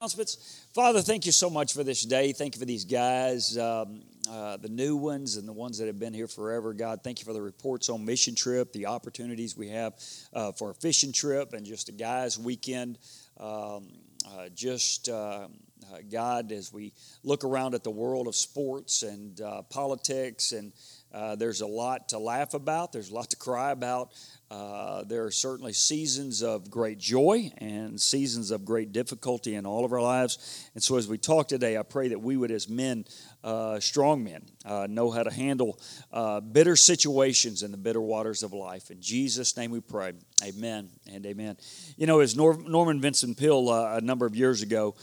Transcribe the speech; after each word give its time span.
announcements. 0.00 0.64
Father, 0.72 1.02
thank 1.02 1.26
you 1.26 1.32
so 1.32 1.50
much 1.50 1.74
for 1.74 1.84
this 1.84 2.00
day. 2.04 2.32
Thank 2.32 2.54
you 2.54 2.58
for 2.58 2.64
these 2.64 2.86
guys, 2.86 3.58
um, 3.58 4.00
uh, 4.30 4.56
the 4.56 4.70
new 4.70 4.96
ones 4.96 5.36
and 5.36 5.46
the 5.46 5.52
ones 5.52 5.76
that 5.76 5.88
have 5.88 5.98
been 5.98 6.14
here 6.14 6.26
forever. 6.26 6.72
God, 6.72 7.00
thank 7.04 7.18
you 7.20 7.26
for 7.26 7.34
the 7.34 7.42
reports 7.42 7.90
on 7.90 8.06
mission 8.06 8.34
trip, 8.34 8.72
the 8.72 8.86
opportunities 8.86 9.58
we 9.58 9.68
have 9.68 9.92
uh, 10.32 10.52
for 10.52 10.70
a 10.70 10.74
fishing 10.74 11.12
trip, 11.12 11.52
and 11.52 11.66
just 11.66 11.90
a 11.90 11.92
guys' 11.92 12.38
weekend. 12.38 12.98
Um, 13.38 13.88
uh, 14.26 14.48
just 14.54 15.10
uh, 15.10 15.48
uh, 15.92 15.98
God, 16.10 16.50
as 16.50 16.72
we 16.72 16.94
look 17.22 17.44
around 17.44 17.74
at 17.74 17.84
the 17.84 17.90
world 17.90 18.26
of 18.26 18.34
sports 18.34 19.02
and 19.02 19.38
uh, 19.42 19.60
politics 19.68 20.52
and 20.52 20.72
uh, 21.12 21.34
there's 21.36 21.60
a 21.60 21.66
lot 21.66 22.08
to 22.10 22.18
laugh 22.18 22.54
about, 22.54 22.92
there's 22.92 23.10
a 23.10 23.14
lot 23.14 23.30
to 23.30 23.36
cry 23.36 23.70
about. 23.72 24.12
Uh, 24.50 25.04
there 25.04 25.24
are 25.24 25.30
certainly 25.30 25.72
seasons 25.72 26.42
of 26.42 26.68
great 26.68 26.98
joy 26.98 27.52
and 27.58 28.00
seasons 28.00 28.50
of 28.50 28.64
great 28.64 28.90
difficulty 28.90 29.54
in 29.54 29.64
all 29.64 29.84
of 29.84 29.92
our 29.92 30.02
lives. 30.02 30.68
And 30.74 30.82
so, 30.82 30.96
as 30.96 31.06
we 31.06 31.18
talk 31.18 31.46
today, 31.46 31.78
I 31.78 31.84
pray 31.84 32.08
that 32.08 32.20
we 32.20 32.36
would, 32.36 32.50
as 32.50 32.68
men, 32.68 33.04
uh, 33.44 33.78
strong 33.78 34.24
men, 34.24 34.42
uh, 34.64 34.88
know 34.90 35.12
how 35.12 35.22
to 35.22 35.30
handle 35.30 35.78
uh, 36.12 36.40
bitter 36.40 36.74
situations 36.74 37.62
in 37.62 37.70
the 37.70 37.76
bitter 37.76 38.00
waters 38.00 38.42
of 38.42 38.52
life. 38.52 38.90
In 38.90 39.00
Jesus' 39.00 39.56
name 39.56 39.70
we 39.70 39.80
pray. 39.80 40.14
Amen 40.44 40.88
and 41.12 41.24
amen. 41.26 41.56
You 41.96 42.08
know, 42.08 42.18
as 42.18 42.36
Norman 42.36 43.00
Vincent 43.00 43.38
Peale 43.38 43.70
a 43.70 44.00
number 44.00 44.26
of 44.26 44.34
years 44.34 44.62
ago 44.62 44.96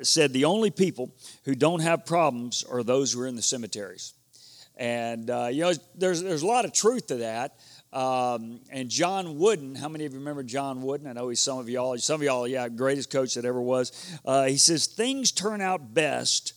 said, 0.00 0.32
the 0.32 0.46
only 0.46 0.70
people 0.70 1.14
who 1.44 1.54
don't 1.54 1.80
have 1.80 2.06
problems 2.06 2.64
are 2.64 2.82
those 2.82 3.12
who 3.12 3.20
are 3.20 3.26
in 3.26 3.36
the 3.36 3.42
cemeteries. 3.42 4.14
And, 4.80 5.28
you 5.54 5.62
know, 5.62 5.72
there's, 5.94 6.22
there's 6.22 6.42
a 6.42 6.46
lot 6.46 6.64
of 6.64 6.72
truth 6.72 7.08
to 7.08 7.16
that. 7.16 7.60
Um, 7.92 8.60
and 8.70 8.88
John 8.88 9.36
Wooden, 9.38 9.74
how 9.74 9.88
many 9.88 10.06
of 10.06 10.12
you 10.12 10.20
remember 10.20 10.42
John 10.42 10.80
Wooden? 10.80 11.06
I 11.06 11.12
know 11.12 11.28
he's 11.28 11.40
some 11.40 11.58
of 11.58 11.68
y'all. 11.68 11.98
Some 11.98 12.20
of 12.20 12.22
y'all, 12.22 12.48
yeah, 12.48 12.68
greatest 12.68 13.10
coach 13.10 13.34
that 13.34 13.44
ever 13.44 13.60
was. 13.60 13.92
Uh, 14.24 14.46
he 14.46 14.56
says 14.56 14.86
things 14.86 15.32
turn 15.32 15.60
out 15.60 15.92
best 15.92 16.54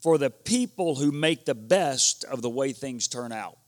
for 0.00 0.16
the 0.16 0.30
people 0.30 0.94
who 0.94 1.10
make 1.10 1.44
the 1.44 1.54
best 1.54 2.24
of 2.24 2.40
the 2.40 2.50
way 2.50 2.72
things 2.72 3.08
turn 3.08 3.32
out. 3.32 3.58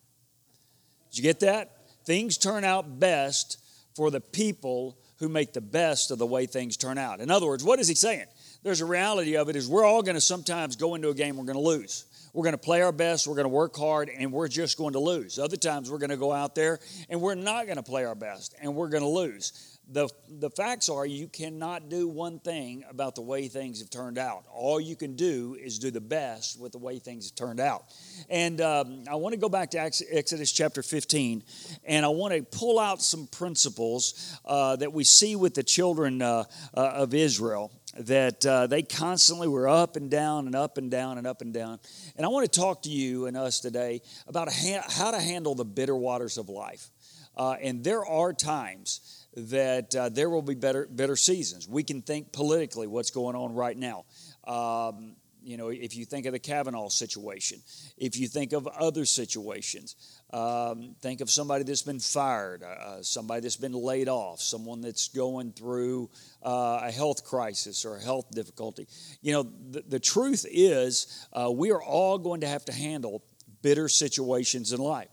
Did 1.11 1.19
you 1.19 1.23
get 1.23 1.41
that? 1.41 1.73
Things 2.05 2.39
turn 2.39 2.63
out 2.63 3.01
best 3.01 3.59
for 3.97 4.11
the 4.11 4.21
people 4.21 4.97
who 5.19 5.29
make 5.29 5.55
the 5.55 5.61
best 5.61 6.11
of 6.11 6.19
the 6.19 6.27
way 6.27 6.47
things 6.47 6.77
turn 6.77 6.99
out. 6.99 7.21
In 7.21 7.31
other 7.31 7.47
words, 7.47 7.65
what 7.65 7.81
is 7.81 7.89
he 7.89 7.95
saying? 7.95 8.27
There's 8.63 8.81
a 8.81 8.87
reality 8.87 9.37
of 9.37 9.49
it 9.49 9.57
is 9.57 9.67
we're 9.67 9.85
all 9.85 10.03
going 10.03 10.15
to 10.15 10.21
sometimes 10.21 10.77
go 10.77 10.95
into 10.95 11.09
a 11.09 11.15
game 11.15 11.37
we're 11.37 11.45
going 11.45 11.57
to 11.57 11.63
lose. 11.63 12.05
We're 12.33 12.45
going 12.45 12.53
to 12.53 12.59
play 12.59 12.83
our 12.83 12.93
best, 12.93 13.27
we're 13.27 13.35
going 13.35 13.45
to 13.45 13.51
work 13.51 13.77
hard, 13.77 14.11
and 14.11 14.33
we're 14.33 14.49
just 14.49 14.77
going 14.77 14.93
to 14.93 14.99
lose. 14.99 15.39
Other 15.39 15.57
times 15.57 15.91
we're 15.91 15.99
going 15.99 16.11
to 16.11 16.17
go 16.17 16.33
out 16.33 16.55
there 16.55 16.79
and 17.09 17.21
we're 17.21 17.35
not 17.35 17.67
going 17.67 17.77
to 17.77 17.83
play 17.83 18.05
our 18.05 18.15
best 18.15 18.55
and 18.61 18.75
we're 18.75 18.89
going 18.89 19.03
to 19.03 19.09
lose. 19.09 19.79
The, 19.91 20.11
the 20.29 20.51
facts 20.51 20.91
are 20.91 21.07
you 21.07 21.29
cannot 21.29 21.89
do 21.89 22.09
one 22.09 22.41
thing 22.41 22.85
about 22.91 23.15
the 23.15 23.23
way 23.23 23.49
things 23.49 23.81
have 23.81 23.89
turned 23.89 24.19
out. 24.19 24.45
All 24.53 24.79
you 24.79 24.97
can 24.97 25.17
do 25.17 25.57
is 25.59 25.79
do 25.79 25.91
the 25.91 26.01
best 26.01 26.61
with 26.61 26.73
the 26.73 26.79
way 26.79 26.99
things 26.99 27.31
have 27.31 27.35
turned 27.35 27.59
out. 27.59 27.85
And 28.29 28.61
um, 28.61 29.05
I 29.11 29.15
want 29.15 29.33
to 29.33 29.41
go 29.41 29.49
back 29.49 29.71
to 29.71 29.79
Exodus 29.79 30.53
chapter 30.53 30.83
15, 30.83 31.43
and 31.85 32.05
I 32.05 32.09
want 32.09 32.35
to 32.35 32.43
pull 32.43 32.79
out 32.79 33.01
some 33.01 33.29
principles 33.29 34.39
uh, 34.45 34.77
that 34.77 34.93
we 34.93 35.05
see 35.05 35.37
with 35.37 35.55
the 35.55 35.63
children 35.63 36.21
uh, 36.21 36.45
uh, 36.75 36.81
of 36.81 37.15
Israel 37.15 37.73
that 37.99 38.47
uh, 38.47 38.67
they 38.67 38.83
constantly 38.83 39.49
were 39.49 39.69
up 39.69 39.97
and 39.97 40.11
down 40.11 40.47
and 40.47 40.55
up 40.55 40.79
and 40.79 40.91
down 40.91 41.19
and 41.19 41.27
up 41.27 41.43
and 41.43 41.53
down. 41.53 41.81
And 42.17 42.25
I 42.25 42.29
want 42.29 42.51
to 42.51 42.61
talk 42.61 42.83
to 42.83 42.91
you 42.91 43.27
and 43.27 43.37
us 43.37 43.61
today 43.61 44.03
about 44.27 44.49
how 44.53 45.11
to 45.11 45.21
handle 45.21 45.55
the 45.55 45.65
bitter 45.65 45.97
waters 45.97 46.39
of 46.39 46.49
life. 46.49 46.91
Uh, 47.37 47.53
and 47.63 47.85
there 47.85 48.05
are 48.05 48.33
times 48.33 49.27
that 49.37 49.95
uh, 49.95 50.09
there 50.09 50.31
will 50.31 50.43
be 50.43 50.55
better, 50.55 50.89
better 50.91 51.17
seasons. 51.17 51.69
We 51.69 51.83
can 51.83 52.03
think 52.03 52.33
politically 52.33 52.87
what's 52.87 53.11
going 53.11 53.37
on 53.37 53.55
right 53.55 53.77
now. 53.77 54.05
Um, 54.45 55.17
you 55.49 55.57
know, 55.57 55.69
if 55.69 55.97
you 55.97 56.05
think 56.05 56.27
of 56.27 56.33
the 56.33 56.39
Kavanaugh 56.39 56.91
situation, 56.91 57.63
if 57.97 58.19
you 58.19 58.29
think 58.29 58.53
of 58.53 58.67
other 58.67 59.07
situations, 59.07 59.97
um, 60.31 60.95
think 61.01 61.23
of 61.23 61.31
somebody 61.31 61.65
that's 61.65 61.81
been 61.81 62.01
fired, 62.01 62.63
uh, 62.63 62.67
uh, 62.67 63.03
somebody 63.03 63.41
that's 63.41 63.57
been 63.57 63.73
laid 63.73 64.11
off, 64.11 64.43
someone 64.43 64.83
that's 64.83 65.09
going 65.09 65.53
through 65.53 66.11
uh, 66.45 66.81
a 66.83 66.91
health 66.91 67.25
crisis 67.25 67.87
or 67.87 67.97
a 67.97 68.03
health 68.03 68.31
difficulty. 68.31 68.87
You 69.23 69.33
know, 69.33 69.43
the, 69.71 69.83
the 69.89 69.99
truth 69.99 70.45
is, 70.51 71.27
uh, 71.33 71.51
we 71.51 71.71
are 71.71 71.83
all 71.83 72.19
going 72.19 72.43
to 72.43 72.47
have 72.47 72.67
to 72.67 72.73
handle 72.73 73.23
bitter 73.63 73.89
situations 73.89 74.73
in 74.73 74.81
life. 74.81 75.09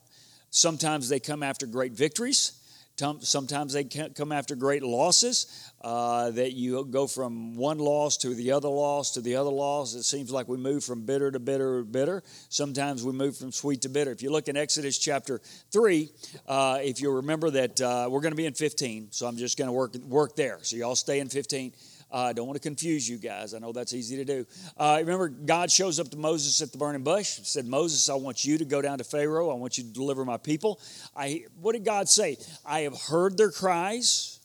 Sometimes 0.49 1.07
they 1.07 1.21
come 1.21 1.43
after 1.43 1.65
great 1.65 1.93
victories. 1.93 2.59
Sometimes 2.97 3.73
they 3.73 3.83
come 3.83 4.31
after 4.31 4.55
great 4.55 4.81
losses, 4.81 5.71
uh, 5.81 6.31
that 6.31 6.53
you 6.53 6.85
go 6.85 7.07
from 7.07 7.55
one 7.55 7.77
loss 7.77 8.15
to 8.17 8.33
the 8.33 8.53
other 8.53 8.69
loss 8.69 9.11
to 9.11 9.21
the 9.21 9.35
other 9.35 9.49
loss. 9.49 9.93
It 9.95 10.03
seems 10.03 10.31
like 10.31 10.47
we 10.47 10.55
move 10.55 10.83
from 10.83 11.05
bitter 11.05 11.29
to 11.29 11.39
bitter 11.39 11.79
to 11.79 11.85
bitter. 11.85 12.23
Sometimes 12.47 13.03
we 13.03 13.11
move 13.11 13.35
from 13.35 13.51
sweet 13.51 13.81
to 13.81 13.89
bitter. 13.89 14.11
If 14.11 14.23
you 14.23 14.31
look 14.31 14.47
in 14.47 14.55
Exodus 14.55 14.97
chapter 14.97 15.41
3, 15.71 16.09
uh, 16.47 16.79
if 16.81 17.01
you 17.01 17.11
remember 17.11 17.49
that 17.49 17.81
uh, 17.81 18.07
we're 18.09 18.21
going 18.21 18.31
to 18.31 18.37
be 18.37 18.45
in 18.45 18.53
15, 18.53 19.09
so 19.11 19.27
I'm 19.27 19.35
just 19.35 19.57
going 19.57 19.67
to 19.67 19.73
work, 19.73 19.95
work 19.95 20.35
there. 20.37 20.59
So 20.61 20.77
y'all 20.77 20.95
stay 20.95 21.19
in 21.19 21.27
15. 21.27 21.73
Uh, 22.11 22.17
I 22.17 22.33
don't 22.33 22.47
want 22.47 22.61
to 22.61 22.67
confuse 22.67 23.09
you 23.09 23.17
guys. 23.17 23.53
I 23.53 23.59
know 23.59 23.71
that's 23.71 23.93
easy 23.93 24.17
to 24.17 24.25
do. 24.25 24.45
Uh, 24.77 24.97
remember, 24.99 25.27
God 25.27 25.71
shows 25.71 25.99
up 25.99 26.09
to 26.11 26.17
Moses 26.17 26.61
at 26.61 26.71
the 26.71 26.77
burning 26.77 27.03
bush. 27.03 27.39
Said, 27.43 27.65
Moses, 27.65 28.07
I 28.09 28.15
want 28.15 28.45
you 28.45 28.57
to 28.57 28.65
go 28.65 28.81
down 28.81 28.99
to 28.99 29.03
Pharaoh. 29.03 29.49
I 29.49 29.55
want 29.55 29.77
you 29.77 29.83
to 29.83 29.89
deliver 29.89 30.23
my 30.23 30.37
people. 30.37 30.79
I, 31.15 31.45
what 31.59 31.73
did 31.73 31.83
God 31.83 32.07
say? 32.07 32.37
I 32.65 32.81
have 32.81 32.99
heard 33.09 33.37
their 33.37 33.51
cries. 33.51 34.39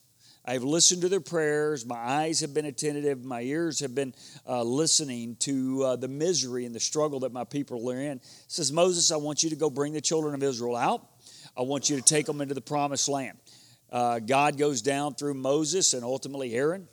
I 0.44 0.54
have 0.54 0.64
listened 0.64 1.02
to 1.02 1.08
their 1.08 1.20
prayers. 1.20 1.84
My 1.84 1.98
eyes 1.98 2.40
have 2.40 2.54
been 2.54 2.64
attentive. 2.64 3.24
My 3.24 3.42
ears 3.42 3.78
have 3.80 3.94
been 3.94 4.14
uh, 4.48 4.62
listening 4.62 5.36
to 5.40 5.84
uh, 5.84 5.96
the 5.96 6.08
misery 6.08 6.64
and 6.64 6.74
the 6.74 6.80
struggle 6.80 7.20
that 7.20 7.32
my 7.32 7.44
people 7.44 7.90
are 7.90 8.00
in. 8.00 8.20
says, 8.48 8.72
Moses, 8.72 9.12
I 9.12 9.16
want 9.16 9.42
you 9.42 9.50
to 9.50 9.56
go 9.56 9.68
bring 9.68 9.92
the 9.92 10.00
children 10.00 10.34
of 10.34 10.42
Israel 10.42 10.76
out. 10.76 11.06
I 11.56 11.62
want 11.62 11.90
you 11.90 11.96
to 11.96 12.02
take 12.02 12.26
them 12.26 12.40
into 12.40 12.54
the 12.54 12.60
promised 12.60 13.08
land. 13.08 13.38
Uh, 13.92 14.18
God 14.18 14.56
goes 14.56 14.82
down 14.82 15.14
through 15.14 15.34
Moses 15.34 15.92
and 15.94 16.04
ultimately 16.04 16.54
Aaron 16.54 16.88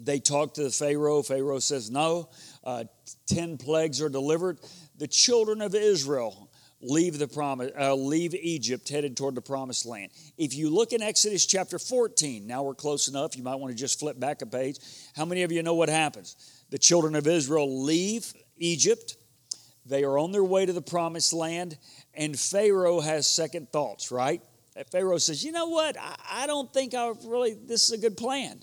they 0.00 0.20
talk 0.20 0.54
to 0.54 0.62
the 0.62 0.70
Pharaoh. 0.70 1.22
Pharaoh 1.22 1.58
says, 1.58 1.90
No, 1.90 2.30
uh, 2.64 2.84
10 3.28 3.58
plagues 3.58 4.00
are 4.00 4.08
delivered. 4.08 4.58
The 4.96 5.08
children 5.08 5.60
of 5.60 5.74
Israel 5.74 6.50
leave 6.80 7.18
the 7.18 7.28
promise, 7.28 7.72
uh, 7.78 7.94
leave 7.94 8.34
Egypt, 8.34 8.88
headed 8.88 9.16
toward 9.16 9.34
the 9.34 9.42
promised 9.42 9.86
land. 9.86 10.12
If 10.36 10.54
you 10.54 10.70
look 10.70 10.92
in 10.92 11.02
Exodus 11.02 11.44
chapter 11.44 11.78
14, 11.78 12.46
now 12.46 12.62
we're 12.62 12.74
close 12.74 13.08
enough, 13.08 13.36
you 13.36 13.42
might 13.42 13.56
want 13.56 13.72
to 13.72 13.76
just 13.76 13.98
flip 13.98 14.18
back 14.18 14.42
a 14.42 14.46
page. 14.46 14.78
How 15.16 15.24
many 15.24 15.42
of 15.42 15.50
you 15.50 15.62
know 15.62 15.74
what 15.74 15.88
happens? 15.88 16.36
The 16.70 16.78
children 16.78 17.14
of 17.14 17.26
Israel 17.26 17.82
leave 17.84 18.32
Egypt, 18.58 19.16
they 19.86 20.04
are 20.04 20.18
on 20.18 20.32
their 20.32 20.44
way 20.44 20.66
to 20.66 20.72
the 20.72 20.82
promised 20.82 21.32
land, 21.32 21.78
and 22.14 22.38
Pharaoh 22.38 23.00
has 23.00 23.26
second 23.26 23.72
thoughts, 23.72 24.12
right? 24.12 24.42
Pharaoh 24.92 25.18
says, 25.18 25.44
You 25.44 25.52
know 25.52 25.68
what? 25.68 25.96
I, 25.98 26.42
I 26.42 26.46
don't 26.46 26.72
think 26.72 26.94
I 26.94 27.12
really, 27.24 27.54
this 27.54 27.84
is 27.84 27.92
a 27.92 27.98
good 27.98 28.16
plan. 28.16 28.60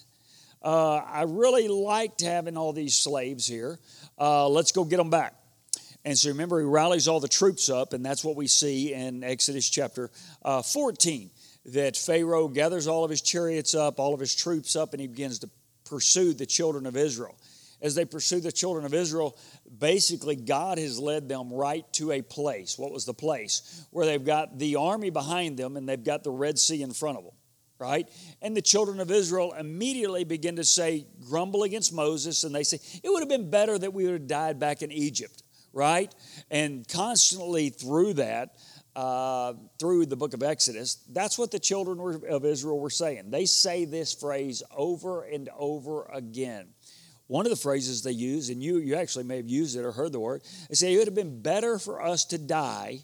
Uh, 0.66 0.96
I 0.96 1.26
really 1.28 1.68
liked 1.68 2.22
having 2.22 2.58
all 2.58 2.74
these 2.74 2.96
slaves 2.96 3.46
here. 3.46 3.78
Uh, 4.20 4.50
let's 4.50 4.72
go 4.72 4.84
get 4.84 4.98
them 4.98 5.12
back. 5.12 5.36
And 6.04 6.18
so 6.18 6.30
remember, 6.30 6.60
he 6.60 6.66
rallies 6.66 7.08
all 7.08 7.20
the 7.20 7.28
troops 7.28 7.70
up, 7.70 7.94
and 7.94 8.04
that's 8.04 8.24
what 8.24 8.36
we 8.36 8.48
see 8.48 8.92
in 8.92 9.24
Exodus 9.24 9.70
chapter 9.70 10.10
uh, 10.44 10.64
14 10.64 11.30
that 11.68 11.96
Pharaoh 11.96 12.48
gathers 12.48 12.88
all 12.88 13.04
of 13.04 13.12
his 13.12 13.22
chariots 13.22 13.76
up, 13.76 14.00
all 14.00 14.16
of 14.16 14.20
his 14.20 14.34
troops 14.34 14.76
up, 14.76 14.94
and 14.94 15.02
he 15.02 15.08
begins 15.08 15.40
to 15.40 15.50
pursue 15.84 16.34
the 16.34 16.48
children 16.48 16.88
of 16.88 16.98
Israel. 16.98 17.36
As 17.82 17.94
they 17.94 18.06
pursue 18.06 18.40
the 18.40 18.52
children 18.52 18.86
of 18.86 18.94
Israel, 18.94 19.38
basically 19.78 20.36
God 20.36 20.80
has 20.80 20.98
led 20.98 21.30
them 21.30 21.54
right 21.54 21.86
to 21.94 22.12
a 22.12 22.24
place. 22.24 22.78
What 22.80 22.92
was 22.92 23.06
the 23.06 23.14
place? 23.14 23.86
Where 23.92 24.08
they've 24.08 24.24
got 24.24 24.58
the 24.58 24.78
army 24.78 25.12
behind 25.12 25.58
them 25.58 25.78
and 25.78 25.88
they've 25.88 26.04
got 26.04 26.24
the 26.24 26.32
Red 26.32 26.58
Sea 26.58 26.82
in 26.82 26.94
front 26.94 27.20
of 27.20 27.24
them 27.26 27.34
right? 27.80 28.10
And 28.42 28.56
the 28.56 28.62
children 28.62 29.00
of 29.00 29.12
Israel 29.12 29.54
immediately 29.54 30.24
begin 30.24 30.56
to 30.58 30.64
say, 30.64 31.06
grumble 31.28 31.64
against 31.64 31.94
Moses, 31.94 32.44
and 32.44 32.54
they 32.54 32.64
say, 32.64 32.80
it 33.04 33.10
would 33.10 33.20
have 33.20 33.30
been 33.30 33.50
better 33.50 33.78
that 33.78 33.94
we 33.94 34.06
would 34.06 34.14
have 34.14 34.28
died 34.28 34.60
back 34.60 34.82
in 34.82 34.92
Egypt, 34.92 35.44
right? 35.74 36.14
And 36.50 36.88
constantly 36.88 37.70
through 37.70 38.14
that, 38.14 38.56
uh, 38.96 39.54
through 39.78 40.06
the 40.06 40.16
book 40.16 40.34
of 40.34 40.42
Exodus, 40.42 41.04
that's 41.12 41.38
what 41.38 41.52
the 41.52 41.60
children 41.60 42.24
of 42.30 42.46
Israel 42.46 42.80
were 42.80 42.90
saying. 42.90 43.30
They 43.30 43.46
say 43.46 43.84
this 43.84 44.14
phrase 44.14 44.64
over 44.76 45.24
and 45.24 45.50
over 45.58 46.06
again. 46.06 46.70
One 47.28 47.46
of 47.46 47.50
the 47.50 47.58
phrases 47.58 48.04
they 48.04 48.12
use, 48.12 48.50
and 48.50 48.64
you, 48.64 48.78
you 48.78 48.96
actually 48.96 49.26
may 49.26 49.38
have 49.38 49.50
used 49.50 49.76
it 49.76 49.84
or 49.84 49.92
heard 49.92 50.12
the 50.12 50.20
word, 50.20 50.44
they 50.70 50.76
say 50.76 50.94
it 50.94 50.98
would 50.98 51.08
have 51.08 51.16
been 51.16 51.42
better 51.42 51.80
for 51.80 52.02
us 52.02 52.24
to 52.26 52.38
die 52.38 53.00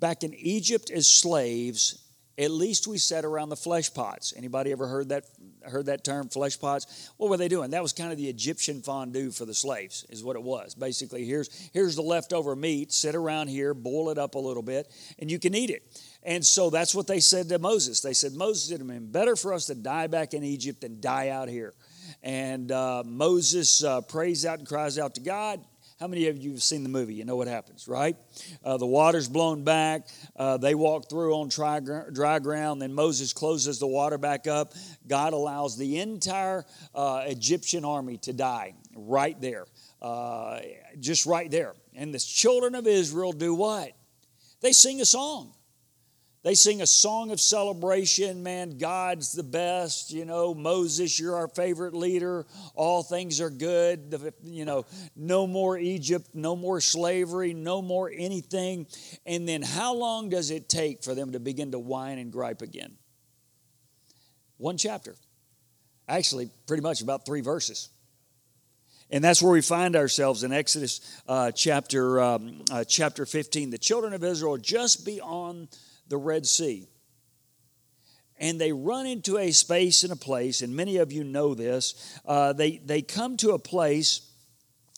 back 0.00 0.22
in 0.22 0.34
Egypt 0.34 0.90
as 0.90 1.06
slaves 1.06 2.07
at 2.38 2.50
least 2.52 2.86
we 2.86 2.98
sat 2.98 3.24
around 3.24 3.48
the 3.48 3.56
flesh 3.56 3.92
pots. 3.92 4.32
Anybody 4.36 4.70
ever 4.72 4.86
heard 4.86 5.08
that 5.08 5.24
heard 5.64 5.86
that 5.86 6.04
term, 6.04 6.28
flesh 6.28 6.58
pots? 6.58 7.10
What 7.16 7.28
were 7.28 7.36
they 7.36 7.48
doing? 7.48 7.70
That 7.70 7.82
was 7.82 7.92
kind 7.92 8.12
of 8.12 8.18
the 8.18 8.28
Egyptian 8.28 8.80
fondue 8.80 9.32
for 9.32 9.44
the 9.44 9.54
slaves, 9.54 10.06
is 10.08 10.22
what 10.22 10.36
it 10.36 10.42
was. 10.42 10.74
Basically, 10.74 11.24
here's 11.24 11.50
here's 11.72 11.96
the 11.96 12.02
leftover 12.02 12.54
meat. 12.54 12.92
Sit 12.92 13.14
around 13.14 13.48
here, 13.48 13.74
boil 13.74 14.10
it 14.10 14.18
up 14.18 14.36
a 14.36 14.38
little 14.38 14.62
bit, 14.62 14.88
and 15.18 15.30
you 15.30 15.38
can 15.38 15.54
eat 15.54 15.70
it. 15.70 15.82
And 16.22 16.44
so 16.44 16.70
that's 16.70 16.94
what 16.94 17.06
they 17.06 17.20
said 17.20 17.48
to 17.48 17.58
Moses. 17.58 18.00
They 18.00 18.12
said, 18.12 18.32
Moses, 18.32 18.70
it 18.70 18.74
would 18.74 18.80
have 18.80 18.88
been 18.88 19.10
better 19.10 19.36
for 19.36 19.52
us 19.54 19.66
to 19.66 19.74
die 19.74 20.08
back 20.08 20.34
in 20.34 20.42
Egypt 20.44 20.80
than 20.80 21.00
die 21.00 21.30
out 21.30 21.48
here. 21.48 21.74
and 22.22 22.72
uh, 22.72 23.02
Moses 23.06 23.82
uh, 23.84 24.00
prays 24.02 24.44
out 24.44 24.58
and 24.58 24.68
cries 24.68 24.98
out 24.98 25.14
to 25.14 25.20
God. 25.20 25.60
How 26.00 26.06
many 26.06 26.28
of 26.28 26.38
you 26.38 26.52
have 26.52 26.62
seen 26.62 26.84
the 26.84 26.88
movie? 26.88 27.14
You 27.14 27.24
know 27.24 27.34
what 27.34 27.48
happens, 27.48 27.88
right? 27.88 28.16
Uh, 28.64 28.76
the 28.76 28.86
water's 28.86 29.28
blown 29.28 29.64
back. 29.64 30.06
Uh, 30.36 30.56
they 30.56 30.76
walk 30.76 31.10
through 31.10 31.34
on 31.34 31.48
dry, 31.48 31.80
dry, 31.80 32.38
ground. 32.38 32.80
Then 32.80 32.92
Moses 32.92 33.32
closes 33.32 33.80
the 33.80 33.88
water 33.88 34.16
back 34.16 34.46
up. 34.46 34.74
God 35.08 35.32
allows 35.32 35.76
the 35.76 35.98
entire 35.98 36.64
uh, 36.94 37.24
Egyptian 37.26 37.84
army 37.84 38.16
to 38.18 38.32
die 38.32 38.74
right 38.94 39.40
there, 39.40 39.64
uh, 40.00 40.60
just 41.00 41.26
right 41.26 41.50
there. 41.50 41.74
And 41.96 42.14
the 42.14 42.20
children 42.20 42.76
of 42.76 42.86
Israel 42.86 43.32
do 43.32 43.52
what? 43.52 43.90
They 44.60 44.72
sing 44.72 45.00
a 45.00 45.04
song. 45.04 45.52
They 46.48 46.54
sing 46.54 46.80
a 46.80 46.86
song 46.86 47.30
of 47.30 47.42
celebration. 47.42 48.42
Man, 48.42 48.78
God's 48.78 49.32
the 49.32 49.42
best. 49.42 50.10
You 50.10 50.24
know, 50.24 50.54
Moses, 50.54 51.20
you're 51.20 51.36
our 51.36 51.48
favorite 51.48 51.92
leader. 51.92 52.46
All 52.74 53.02
things 53.02 53.38
are 53.42 53.50
good. 53.50 54.18
You 54.42 54.64
know, 54.64 54.86
no 55.14 55.46
more 55.46 55.76
Egypt, 55.76 56.30
no 56.32 56.56
more 56.56 56.80
slavery, 56.80 57.52
no 57.52 57.82
more 57.82 58.10
anything. 58.10 58.86
And 59.26 59.46
then 59.46 59.60
how 59.60 59.94
long 59.94 60.30
does 60.30 60.50
it 60.50 60.70
take 60.70 61.04
for 61.04 61.14
them 61.14 61.32
to 61.32 61.38
begin 61.38 61.72
to 61.72 61.78
whine 61.78 62.16
and 62.18 62.32
gripe 62.32 62.62
again? 62.62 62.96
One 64.56 64.78
chapter. 64.78 65.16
Actually, 66.08 66.48
pretty 66.66 66.82
much 66.82 67.02
about 67.02 67.26
three 67.26 67.42
verses. 67.42 67.90
And 69.10 69.22
that's 69.22 69.42
where 69.42 69.52
we 69.52 69.60
find 69.60 69.96
ourselves 69.96 70.44
in 70.44 70.54
Exodus 70.54 71.02
uh, 71.28 71.50
chapter, 71.50 72.22
um, 72.22 72.62
uh, 72.72 72.84
chapter 72.84 73.26
15. 73.26 73.68
The 73.68 73.76
children 73.76 74.14
of 74.14 74.24
Israel 74.24 74.56
just 74.56 75.04
beyond 75.04 75.68
the 76.08 76.16
Red 76.16 76.46
Sea. 76.46 76.88
And 78.40 78.60
they 78.60 78.72
run 78.72 79.06
into 79.06 79.36
a 79.36 79.50
space 79.50 80.04
and 80.04 80.12
a 80.12 80.16
place, 80.16 80.62
and 80.62 80.74
many 80.74 80.98
of 80.98 81.12
you 81.12 81.24
know 81.24 81.54
this. 81.54 82.20
Uh, 82.24 82.52
they, 82.52 82.78
they 82.78 83.02
come 83.02 83.36
to 83.38 83.50
a 83.50 83.58
place 83.58 84.20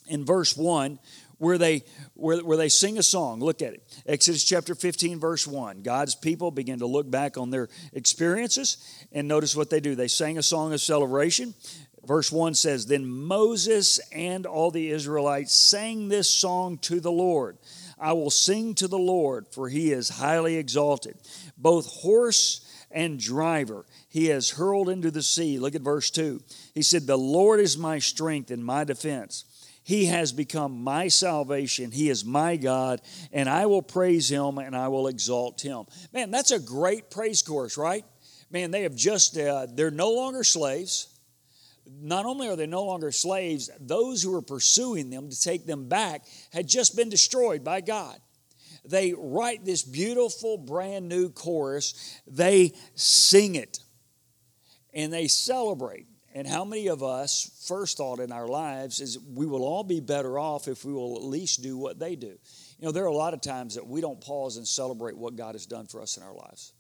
in 0.07 0.25
verse 0.25 0.57
1 0.57 0.99
where 1.41 1.57
they, 1.57 1.83
where, 2.13 2.45
where 2.45 2.59
they 2.59 2.69
sing 2.69 2.99
a 2.99 3.03
song. 3.03 3.41
Look 3.41 3.63
at 3.63 3.73
it. 3.73 3.83
Exodus 4.07 4.45
chapter 4.45 4.75
15, 4.75 5.19
verse 5.19 5.47
1. 5.47 5.81
God's 5.81 6.15
people 6.15 6.51
begin 6.51 6.81
to 6.81 6.87
look 6.87 7.11
back 7.11 7.39
on 7.39 7.49
their 7.49 7.71
experiences 7.95 8.77
and 9.11 9.27
notice 9.27 9.57
what 9.57 9.71
they 9.71 9.81
do. 9.81 9.95
They 9.95 10.07
sang 10.07 10.37
a 10.37 10.43
song 10.43 10.75
of 10.75 10.83
celebration. 10.83 11.55
Verse 12.05 12.31
1 12.31 12.55
says, 12.55 12.85
Then 12.85 13.07
Moses 13.07 14.01
and 14.13 14.45
all 14.45 14.71
the 14.71 14.91
Israelites 14.91 15.55
sang 15.55 16.09
this 16.09 16.29
song 16.29 16.77
to 16.79 17.01
the 17.01 17.13
Lord. 17.13 17.57
I 18.01 18.13
will 18.15 18.31
sing 18.31 18.75
to 18.77 18.89
the 18.89 18.99
Lord, 18.99 19.47
for 19.51 19.69
he 19.69 19.93
is 19.93 20.09
highly 20.09 20.57
exalted. 20.57 21.17
Both 21.57 21.87
horse 21.87 22.67
and 22.91 23.21
driver 23.21 23.85
he 24.09 24.27
has 24.27 24.51
hurled 24.51 24.89
into 24.89 25.11
the 25.11 25.23
sea. 25.23 25.59
Look 25.59 25.75
at 25.77 25.83
verse 25.83 26.11
2. 26.11 26.43
He 26.75 26.83
said, 26.83 27.07
The 27.07 27.17
Lord 27.17 27.61
is 27.61 27.79
my 27.79 28.01
strength 28.01 28.51
and 28.51 28.65
my 28.65 28.83
defense. 28.85 29.45
He 29.83 30.07
has 30.07 30.33
become 30.33 30.83
my 30.83 31.09
salvation. 31.09 31.91
He 31.91 32.11
is 32.11 32.25
my 32.25 32.57
God, 32.57 33.01
and 33.33 33.49
I 33.49 33.67
will 33.67 33.83
praise 33.83 34.29
him 34.29 34.59
and 34.59 34.77
I 34.77 34.89
will 34.89 35.07
exalt 35.07 35.61
him. 35.61 35.85
Man, 36.13 36.31
that's 36.31 36.51
a 36.51 36.59
great 36.59 37.11
praise 37.11 37.43
course, 37.43 37.79
right? 37.79 38.05
Man, 38.51 38.73
they 38.73 38.83
have 38.83 38.97
just, 38.97 39.39
uh, 39.39 39.67
they're 39.73 39.91
no 39.91 40.11
longer 40.11 40.45
slaves 40.45 41.09
not 42.01 42.27
only 42.27 42.49
are 42.49 42.57
they 42.57 42.67
no 42.67 42.85
longer 42.85 43.13
slaves, 43.13 43.71
those 43.81 44.23
who 44.23 44.33
were 44.33 44.43
pursuing 44.43 45.11
them 45.11 45.29
to 45.29 45.41
take 45.41 45.67
them 45.67 45.89
back 45.89 46.25
had 46.53 46.69
just 46.69 46.97
been 46.97 47.09
destroyed 47.09 47.65
by 47.65 47.81
God. 47.81 48.19
They 48.85 49.13
write 49.17 49.65
this 49.65 49.83
beautiful 49.83 50.57
brand 50.57 51.09
new 51.09 51.31
chorus, 51.31 52.21
they 52.27 52.73
sing 52.95 53.55
it, 53.55 53.81
and 54.95 55.13
they 55.13 55.29
celebrate. 55.29 56.07
And 56.33 56.47
how 56.47 56.65
many 56.65 56.87
of 56.87 57.03
us, 57.03 57.65
first 57.67 57.97
thought 57.97 58.21
in 58.21 58.31
our 58.31 58.47
lives, 58.47 59.01
is 59.01 59.19
we 59.19 59.47
will 59.47 59.65
all 59.65 59.83
be 59.83 60.01
better 60.01 60.39
off 60.39 60.69
if 60.69 60.85
we 60.85 60.93
will 60.93 61.17
at 61.17 61.25
least 61.25 61.63
do 61.63 61.77
what 61.77 61.99
they 61.99 62.15
do. 62.15 62.39
You 62.79 62.87
know, 62.87 62.93
there 62.93 63.05
are 63.05 63.09
a 63.09 63.13
lot 63.13 63.35
of 63.35 63.41
times 63.41 63.75
that 63.75 63.87
we 63.87 64.01
don't 64.01 64.21
pause 64.21 64.57
and 64.57 64.67
celebrate 64.67 65.17
what 65.17 65.37
God 65.37 65.55
has 65.55 65.67
done 65.67 65.87
for 65.87 66.01
us 66.01 66.17
in 66.17 66.23
our 66.23 66.35
lives. 66.35 66.73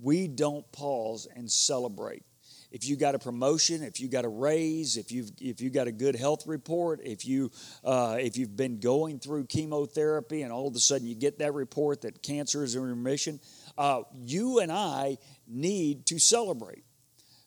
We 0.00 0.28
don't 0.28 0.70
pause 0.72 1.28
and 1.36 1.50
celebrate 1.50 2.24
if 2.72 2.88
you 2.88 2.96
got 2.96 3.14
a 3.14 3.18
promotion, 3.18 3.82
if 3.82 4.00
you 4.00 4.08
got 4.08 4.24
a 4.24 4.28
raise, 4.28 4.96
if 4.96 5.12
you've 5.12 5.30
if 5.38 5.60
you 5.60 5.68
got 5.68 5.86
a 5.88 5.92
good 5.92 6.16
health 6.16 6.46
report, 6.46 7.00
if 7.04 7.26
you 7.26 7.50
uh, 7.84 8.16
if 8.18 8.38
you've 8.38 8.56
been 8.56 8.80
going 8.80 9.18
through 9.18 9.44
chemotherapy 9.44 10.40
and 10.40 10.50
all 10.50 10.66
of 10.66 10.74
a 10.74 10.78
sudden 10.78 11.06
you 11.06 11.14
get 11.14 11.38
that 11.38 11.52
report 11.52 12.00
that 12.00 12.22
cancer 12.22 12.64
is 12.64 12.74
in 12.74 12.82
remission, 12.82 13.38
uh, 13.76 14.00
you 14.24 14.58
and 14.60 14.72
I 14.72 15.18
need 15.46 16.06
to 16.06 16.18
celebrate. 16.18 16.84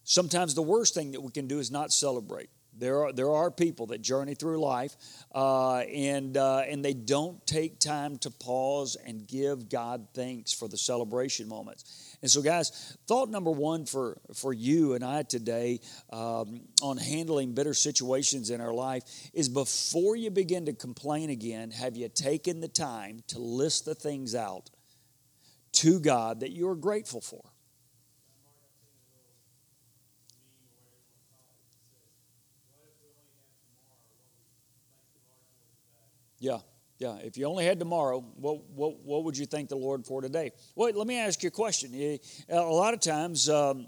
Sometimes 0.03 0.53
the 0.53 0.61
worst 0.61 0.93
thing 0.93 1.11
that 1.13 1.21
we 1.21 1.31
can 1.31 1.47
do 1.47 1.57
is 1.57 1.71
not 1.71 1.91
celebrate. 1.91 2.49
There 2.77 3.03
are, 3.03 3.13
there 3.13 3.31
are 3.31 3.49
people 3.49 3.87
that 3.87 4.01
journey 4.01 4.35
through 4.35 4.59
life 4.59 4.95
uh, 5.33 5.77
and, 5.79 6.35
uh, 6.35 6.63
and 6.67 6.83
they 6.83 6.93
don't 6.93 7.45
take 7.47 7.79
time 7.79 8.17
to 8.19 8.31
pause 8.31 8.97
and 9.05 9.27
give 9.27 9.69
God 9.69 10.07
thanks 10.13 10.51
for 10.51 10.67
the 10.67 10.77
celebration 10.77 11.47
moments. 11.47 12.17
And 12.21 12.29
so, 12.29 12.41
guys, 12.41 12.97
thought 13.07 13.29
number 13.29 13.51
one 13.51 13.85
for, 13.85 14.17
for 14.33 14.53
you 14.53 14.93
and 14.93 15.03
I 15.03 15.23
today 15.23 15.79
um, 16.11 16.61
on 16.81 16.97
handling 16.97 17.53
bitter 17.53 17.73
situations 17.73 18.49
in 18.49 18.61
our 18.61 18.73
life 18.73 19.03
is 19.33 19.47
before 19.47 20.15
you 20.15 20.29
begin 20.29 20.65
to 20.65 20.73
complain 20.73 21.29
again, 21.29 21.71
have 21.71 21.95
you 21.95 22.09
taken 22.09 22.59
the 22.59 22.67
time 22.67 23.23
to 23.27 23.39
list 23.39 23.85
the 23.85 23.95
things 23.95 24.35
out 24.35 24.69
to 25.73 25.99
God 25.99 26.41
that 26.41 26.51
you 26.51 26.67
are 26.67 26.75
grateful 26.75 27.21
for? 27.21 27.41
Yeah, 36.45 36.59
yeah. 36.99 37.15
If 37.23 37.37
you 37.37 37.47
only 37.47 37.65
had 37.65 37.79
tomorrow, 37.79 38.19
what, 38.35 38.69
what, 38.69 38.99
what 39.03 39.23
would 39.23 39.35
you 39.35 39.47
thank 39.47 39.67
the 39.67 39.75
Lord 39.75 40.05
for 40.05 40.21
today? 40.21 40.51
Well, 40.75 40.91
let 40.93 41.07
me 41.07 41.17
ask 41.17 41.41
you 41.41 41.47
a 41.47 41.51
question. 41.51 42.19
A 42.49 42.59
lot 42.59 42.93
of 42.93 42.99
times, 42.99 43.49
um, 43.49 43.87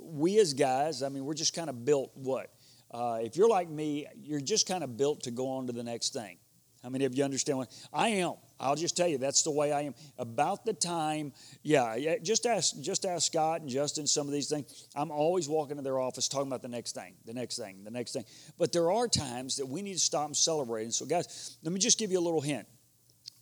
we 0.00 0.40
as 0.40 0.52
guys, 0.52 1.04
I 1.04 1.10
mean, 1.10 1.24
we're 1.24 1.34
just 1.34 1.54
kind 1.54 1.70
of 1.70 1.84
built 1.84 2.10
what? 2.14 2.50
Uh, 2.90 3.20
if 3.22 3.36
you're 3.36 3.48
like 3.48 3.70
me, 3.70 4.08
you're 4.20 4.40
just 4.40 4.66
kind 4.66 4.82
of 4.82 4.96
built 4.96 5.22
to 5.22 5.30
go 5.30 5.48
on 5.50 5.68
to 5.68 5.72
the 5.72 5.84
next 5.84 6.12
thing. 6.12 6.38
How 6.82 6.88
many 6.88 7.04
of 7.04 7.14
you 7.16 7.22
understand 7.22 7.58
what 7.58 7.72
I 7.92 8.08
am? 8.08 8.34
I'll 8.58 8.74
just 8.74 8.96
tell 8.96 9.06
you 9.06 9.16
that's 9.16 9.42
the 9.42 9.52
way 9.52 9.72
I 9.72 9.82
am. 9.82 9.94
About 10.18 10.64
the 10.64 10.72
time, 10.72 11.32
yeah, 11.62 12.16
just 12.22 12.44
ask 12.44 12.80
just 12.80 13.04
ask 13.04 13.26
Scott 13.26 13.60
and 13.60 13.70
Justin 13.70 14.06
some 14.06 14.26
of 14.26 14.32
these 14.32 14.48
things. 14.48 14.88
I'm 14.96 15.12
always 15.12 15.48
walking 15.48 15.76
to 15.76 15.82
their 15.82 16.00
office 16.00 16.26
talking 16.26 16.48
about 16.48 16.62
the 16.62 16.68
next 16.68 16.94
thing, 16.94 17.14
the 17.24 17.34
next 17.34 17.56
thing, 17.56 17.84
the 17.84 17.90
next 17.90 18.12
thing. 18.12 18.24
But 18.58 18.72
there 18.72 18.90
are 18.90 19.06
times 19.06 19.56
that 19.56 19.66
we 19.66 19.82
need 19.82 19.94
to 19.94 20.00
stop 20.00 20.26
and 20.26 20.36
celebrate. 20.36 20.84
And 20.84 20.94
so, 20.94 21.06
guys, 21.06 21.56
let 21.62 21.72
me 21.72 21.78
just 21.78 21.98
give 21.98 22.10
you 22.10 22.18
a 22.18 22.20
little 22.20 22.40
hint. 22.40 22.66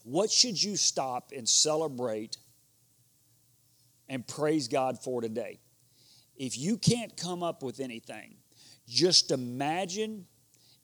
What 0.03 0.31
should 0.31 0.63
you 0.63 0.77
stop 0.77 1.33
and 1.35 1.49
celebrate 1.49 2.37
and 4.09 4.27
praise 4.27 4.69
God 4.69 5.03
for 5.03 5.23
today? 5.23 5.61
If 6.37 6.59
you 6.59 6.77
can't 6.77 7.17
come 7.17 7.43
up 7.43 7.63
with 7.63 7.81
anything, 7.81 8.37
just 8.87 9.31
imagine 9.31 10.27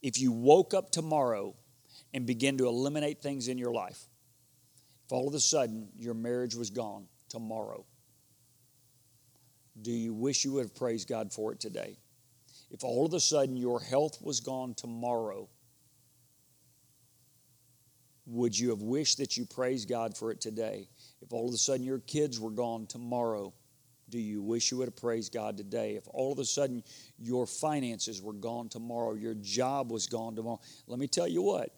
if 0.02 0.18
you 0.20 0.32
woke 0.32 0.72
up 0.72 0.90
tomorrow 0.90 1.54
and 2.16 2.24
begin 2.24 2.56
to 2.56 2.66
eliminate 2.66 3.20
things 3.20 3.46
in 3.46 3.58
your 3.58 3.72
life. 3.72 4.08
If 5.04 5.12
all 5.12 5.28
of 5.28 5.34
a 5.34 5.38
sudden 5.38 5.90
your 5.98 6.14
marriage 6.14 6.54
was 6.54 6.70
gone 6.70 7.08
tomorrow, 7.28 7.84
do 9.82 9.92
you 9.92 10.14
wish 10.14 10.42
you 10.42 10.52
would 10.52 10.62
have 10.62 10.74
praised 10.74 11.10
God 11.10 11.30
for 11.30 11.52
it 11.52 11.60
today? 11.60 11.98
If 12.70 12.84
all 12.84 13.04
of 13.04 13.12
a 13.12 13.20
sudden 13.20 13.58
your 13.58 13.80
health 13.80 14.18
was 14.22 14.40
gone 14.40 14.72
tomorrow, 14.72 15.50
would 18.24 18.58
you 18.58 18.70
have 18.70 18.80
wished 18.80 19.18
that 19.18 19.36
you 19.36 19.44
praised 19.44 19.86
God 19.86 20.16
for 20.16 20.32
it 20.32 20.40
today? 20.40 20.88
If 21.20 21.34
all 21.34 21.48
of 21.48 21.54
a 21.54 21.58
sudden 21.58 21.84
your 21.84 21.98
kids 21.98 22.40
were 22.40 22.50
gone 22.50 22.86
tomorrow, 22.86 23.52
do 24.08 24.18
you 24.18 24.40
wish 24.40 24.70
you 24.70 24.78
would 24.78 24.88
have 24.88 24.96
praised 24.96 25.34
God 25.34 25.58
today? 25.58 25.96
If 25.96 26.08
all 26.08 26.32
of 26.32 26.38
a 26.38 26.46
sudden 26.46 26.82
your 27.18 27.46
finances 27.46 28.22
were 28.22 28.32
gone 28.32 28.70
tomorrow, 28.70 29.12
your 29.14 29.34
job 29.34 29.92
was 29.92 30.06
gone 30.06 30.34
tomorrow, 30.34 30.60
let 30.86 30.98
me 30.98 31.08
tell 31.08 31.28
you 31.28 31.42
what, 31.42 31.74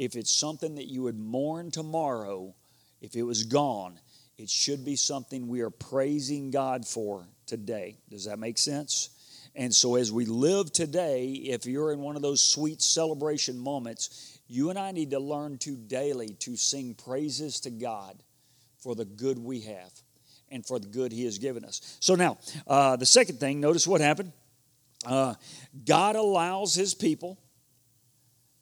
if 0.00 0.16
it's 0.16 0.32
something 0.32 0.76
that 0.76 0.86
you 0.86 1.02
would 1.02 1.18
mourn 1.18 1.70
tomorrow, 1.70 2.54
if 3.02 3.14
it 3.16 3.22
was 3.22 3.44
gone, 3.44 4.00
it 4.38 4.48
should 4.48 4.82
be 4.82 4.96
something 4.96 5.46
we 5.46 5.60
are 5.60 5.68
praising 5.68 6.50
God 6.50 6.86
for 6.86 7.28
today. 7.44 7.98
Does 8.08 8.24
that 8.24 8.38
make 8.38 8.56
sense? 8.56 9.10
And 9.54 9.74
so, 9.74 9.96
as 9.96 10.10
we 10.10 10.24
live 10.24 10.72
today, 10.72 11.32
if 11.32 11.66
you're 11.66 11.92
in 11.92 12.00
one 12.00 12.16
of 12.16 12.22
those 12.22 12.42
sweet 12.42 12.80
celebration 12.80 13.58
moments, 13.58 14.38
you 14.48 14.70
and 14.70 14.78
I 14.78 14.92
need 14.92 15.10
to 15.10 15.20
learn 15.20 15.58
to 15.58 15.76
daily 15.76 16.34
to 16.40 16.56
sing 16.56 16.94
praises 16.94 17.60
to 17.60 17.70
God 17.70 18.22
for 18.78 18.94
the 18.94 19.04
good 19.04 19.38
we 19.38 19.60
have 19.60 19.92
and 20.48 20.64
for 20.64 20.78
the 20.78 20.88
good 20.88 21.12
He 21.12 21.26
has 21.26 21.36
given 21.36 21.62
us. 21.62 21.98
So, 22.00 22.14
now, 22.14 22.38
uh, 22.66 22.96
the 22.96 23.04
second 23.04 23.38
thing, 23.38 23.60
notice 23.60 23.86
what 23.86 24.00
happened. 24.00 24.32
Uh, 25.04 25.34
God 25.84 26.16
allows 26.16 26.74
His 26.74 26.94
people 26.94 27.38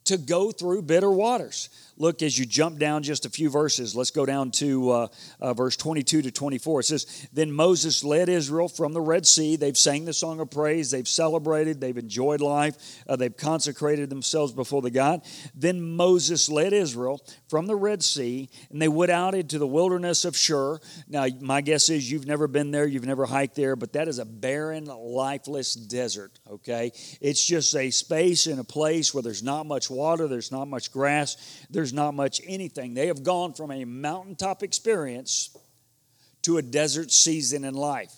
to 0.09 0.19
go 0.19 0.51
through 0.51 0.83
bitter 0.83 1.11
waters. 1.11 1.71
Look, 2.01 2.23
as 2.23 2.39
you 2.39 2.47
jump 2.47 2.79
down 2.79 3.03
just 3.03 3.27
a 3.27 3.31
few 3.31 3.51
verses, 3.51 3.97
let's 3.97 4.13
go 4.13 4.25
down 4.25 4.53
to 4.53 4.91
uh, 4.91 5.09
uh, 5.41 5.53
verse 5.53 5.77
22 5.77 6.23
to 6.23 6.31
24. 6.31 6.81
It 6.81 6.85
says, 6.85 7.29
Then 7.33 7.51
Moses 7.51 8.05
led 8.05 8.29
Israel 8.29 8.69
from 8.69 8.93
the 8.93 9.01
Red 9.01 9.27
Sea. 9.27 9.57
They've 9.57 9.77
sang 9.77 10.05
the 10.05 10.13
song 10.13 10.39
of 10.39 10.49
praise, 10.49 10.93
they've 10.93 11.09
celebrated, 11.09 11.81
they've 11.81 11.99
enjoyed 11.99 12.41
life, 12.41 12.77
uh, 13.09 13.17
they've 13.17 13.37
consecrated 13.37 14.11
themselves 14.11 14.53
before 14.53 14.81
the 14.81 14.91
God. 14.91 15.23
Then 15.57 15.83
Moses 15.83 16.49
led 16.49 16.73
Israel 16.73 17.21
from 17.49 17.67
the 17.67 17.75
Red 17.75 18.05
Sea, 18.05 18.49
and 18.71 18.81
they 18.81 18.89
went 18.89 19.11
out 19.11 19.35
into 19.35 19.59
the 19.59 19.67
wilderness 19.67 20.25
of 20.25 20.37
Shur. 20.37 20.79
Now, 21.09 21.27
my 21.41 21.63
guess 21.63 21.89
is 21.89 22.11
you've 22.11 22.27
never 22.27 22.47
been 22.47 22.71
there, 22.71 22.87
you've 22.87 23.07
never 23.07 23.27
hiked 23.27 23.57
there, 23.57 23.75
but 23.75 23.95
that 23.95 24.07
is 24.07 24.21
a 24.21 24.25
barren, 24.25 24.85
lifeless 24.85 25.75
desert, 25.75 26.39
okay? 26.49 26.93
It's 27.21 27.45
just 27.45 27.75
a 27.75 27.91
space 27.91 28.47
and 28.47 28.61
a 28.61 28.65
place 28.65 29.13
where 29.13 29.23
there's 29.23 29.43
not 29.43 29.67
much 29.67 29.91
water, 29.91 30.29
there's 30.29 30.53
not 30.53 30.69
much 30.69 30.93
grass, 30.93 31.37
there's 31.71 31.88
not 31.93 32.15
much 32.15 32.41
anything. 32.47 32.95
They 32.95 33.07
have 33.09 33.23
gone 33.23 33.53
from 33.53 33.71
a 33.71 33.85
mountaintop 33.85 34.63
experience 34.63 35.57
to 36.43 36.59
a 36.59 36.63
desert 36.63 37.11
season 37.11 37.65
in 37.65 37.75
life. 37.75 38.15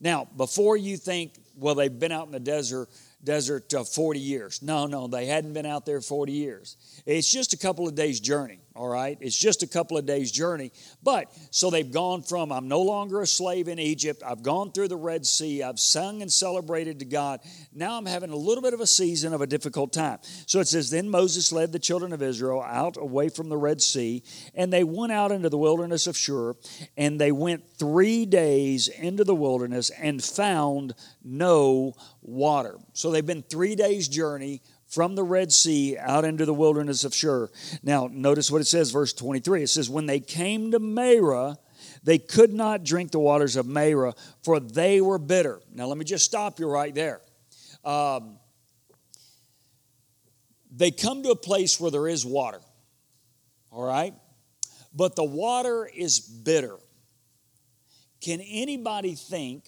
Now, 0.00 0.26
before 0.36 0.76
you 0.76 0.96
think, 0.96 1.32
well, 1.56 1.74
they've 1.74 1.98
been 1.98 2.12
out 2.12 2.26
in 2.26 2.32
the 2.32 2.40
desert 2.40 2.88
desert 3.22 3.74
uh, 3.74 3.82
40 3.82 4.20
years. 4.20 4.62
No, 4.62 4.86
no, 4.86 5.08
they 5.08 5.26
hadn't 5.26 5.52
been 5.52 5.66
out 5.66 5.84
there 5.84 6.00
40 6.00 6.32
years. 6.32 6.76
It's 7.04 7.30
just 7.30 7.52
a 7.52 7.58
couple 7.58 7.88
of 7.88 7.94
days' 7.94 8.20
journey 8.20 8.60
all 8.78 8.88
right? 8.88 9.18
It's 9.20 9.36
just 9.36 9.64
a 9.64 9.66
couple 9.66 9.98
of 9.98 10.06
days' 10.06 10.30
journey. 10.30 10.70
But 11.02 11.36
so 11.50 11.68
they've 11.68 11.90
gone 11.90 12.22
from, 12.22 12.52
I'm 12.52 12.68
no 12.68 12.80
longer 12.80 13.20
a 13.20 13.26
slave 13.26 13.66
in 13.66 13.80
Egypt, 13.80 14.22
I've 14.24 14.44
gone 14.44 14.70
through 14.70 14.86
the 14.86 14.96
Red 14.96 15.26
Sea, 15.26 15.64
I've 15.64 15.80
sung 15.80 16.22
and 16.22 16.32
celebrated 16.32 17.00
to 17.00 17.04
God. 17.04 17.40
Now 17.74 17.98
I'm 17.98 18.06
having 18.06 18.30
a 18.30 18.36
little 18.36 18.62
bit 18.62 18.74
of 18.74 18.80
a 18.80 18.86
season 18.86 19.34
of 19.34 19.40
a 19.40 19.48
difficult 19.48 19.92
time. 19.92 20.18
So 20.46 20.60
it 20.60 20.68
says, 20.68 20.90
Then 20.90 21.10
Moses 21.10 21.50
led 21.50 21.72
the 21.72 21.80
children 21.80 22.12
of 22.12 22.22
Israel 22.22 22.62
out 22.62 22.96
away 22.96 23.30
from 23.30 23.48
the 23.48 23.56
Red 23.56 23.82
Sea, 23.82 24.22
and 24.54 24.72
they 24.72 24.84
went 24.84 25.10
out 25.10 25.32
into 25.32 25.48
the 25.48 25.58
wilderness 25.58 26.06
of 26.06 26.16
Shur, 26.16 26.54
and 26.96 27.20
they 27.20 27.32
went 27.32 27.64
three 27.78 28.26
days 28.26 28.86
into 28.86 29.24
the 29.24 29.34
wilderness 29.34 29.90
and 29.90 30.22
found 30.22 30.94
no 31.24 31.94
water. 32.22 32.78
So 32.92 33.10
they've 33.10 33.26
been 33.26 33.42
three 33.42 33.74
days' 33.74 34.06
journey 34.06 34.62
from 34.88 35.14
the 35.14 35.22
Red 35.22 35.52
Sea 35.52 35.96
out 35.98 36.24
into 36.24 36.44
the 36.44 36.54
wilderness 36.54 37.04
of 37.04 37.14
Shur. 37.14 37.50
Now, 37.82 38.08
notice 38.10 38.50
what 38.50 38.60
it 38.60 38.66
says, 38.66 38.90
verse 38.90 39.12
23. 39.12 39.62
It 39.62 39.68
says, 39.68 39.88
When 39.90 40.06
they 40.06 40.20
came 40.20 40.70
to 40.72 40.78
Marah, 40.78 41.58
they 42.02 42.18
could 42.18 42.52
not 42.52 42.84
drink 42.84 43.10
the 43.10 43.18
waters 43.18 43.56
of 43.56 43.66
Marah, 43.66 44.14
for 44.42 44.58
they 44.58 45.00
were 45.00 45.18
bitter. 45.18 45.60
Now, 45.72 45.86
let 45.86 45.98
me 45.98 46.04
just 46.04 46.24
stop 46.24 46.58
you 46.58 46.68
right 46.68 46.94
there. 46.94 47.20
Um, 47.84 48.38
they 50.70 50.90
come 50.90 51.22
to 51.22 51.30
a 51.30 51.36
place 51.36 51.78
where 51.78 51.90
there 51.90 52.08
is 52.08 52.24
water, 52.24 52.60
all 53.70 53.84
right? 53.84 54.14
But 54.94 55.16
the 55.16 55.24
water 55.24 55.86
is 55.86 56.18
bitter. 56.20 56.76
Can 58.20 58.40
anybody 58.40 59.14
think 59.14 59.64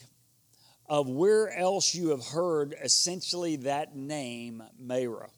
of 0.91 1.09
where 1.09 1.57
else 1.57 1.95
you 1.95 2.09
have 2.09 2.27
heard 2.27 2.75
essentially 2.83 3.55
that 3.55 3.95
name, 3.95 4.61
Marah. 4.77 5.31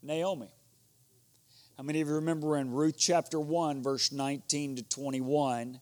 Naomi. 0.00 0.54
How 1.76 1.82
many 1.82 2.00
of 2.00 2.06
you 2.06 2.14
remember 2.14 2.56
in 2.56 2.70
Ruth 2.70 2.94
chapter 2.96 3.40
1, 3.40 3.82
verse 3.82 4.12
19 4.12 4.76
to 4.76 4.82
21, 4.84 5.80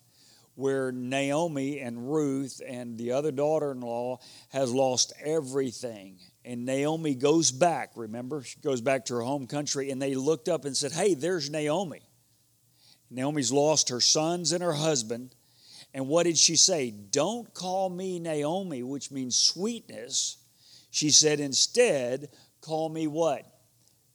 where 0.55 0.91
Naomi 0.91 1.81
and 1.81 2.11
Ruth 2.11 2.63
and 2.67 2.97
the 2.97 3.13
other 3.13 3.31
daughter 3.31 3.73
in 3.73 3.81
law 3.83 4.19
has 4.53 4.73
lost 4.73 5.13
everything? 5.23 6.19
And 6.47 6.65
Naomi 6.65 7.15
goes 7.15 7.53
back, 7.53 7.91
remember? 7.95 8.43
She 8.43 8.59
goes 8.61 8.81
back 8.81 9.05
to 9.07 9.17
her 9.17 9.21
home 9.21 9.47
country, 9.47 9.91
and 9.91 10.01
they 10.01 10.15
looked 10.15 10.49
up 10.49 10.65
and 10.65 10.75
said, 10.75 10.93
Hey, 10.93 11.13
there's 11.13 11.51
Naomi. 11.51 12.01
Naomi's 13.11 13.53
lost 13.53 13.91
her 13.91 14.01
sons 14.01 14.53
and 14.53 14.63
her 14.63 14.73
husband. 14.73 15.35
And 15.95 16.09
what 16.09 16.25
did 16.25 16.39
she 16.39 16.57
say? 16.57 16.91
Don't 16.91 17.53
call 17.53 17.91
me 17.91 18.19
Naomi, 18.19 18.83
which 18.83 19.11
means 19.11 19.37
sweetness. 19.37 20.39
She 20.91 21.11
said, 21.11 21.41
instead, 21.41 22.29
call 22.61 22.89
me 22.89 23.07
what? 23.07 23.45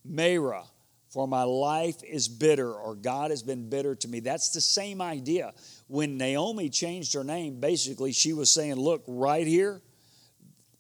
Marah, 0.04 0.64
for 1.10 1.28
my 1.28 1.44
life 1.44 2.04
is 2.04 2.28
bitter, 2.28 2.74
or 2.74 2.96
God 2.96 3.32
has 3.32 3.44
been 3.44 3.70
bitter 3.70 3.96
to 3.96 4.08
me. 4.08 4.20
That's 4.20 4.50
the 4.50 4.62
same 4.62 5.02
idea. 5.02 5.54
When 5.88 6.18
Naomi 6.18 6.70
changed 6.70 7.14
her 7.14 7.24
name, 7.24 7.60
basically, 7.60 8.12
she 8.12 8.34
was 8.34 8.52
saying, 8.52 8.76
Look, 8.76 9.04
right 9.08 9.46
here, 9.46 9.82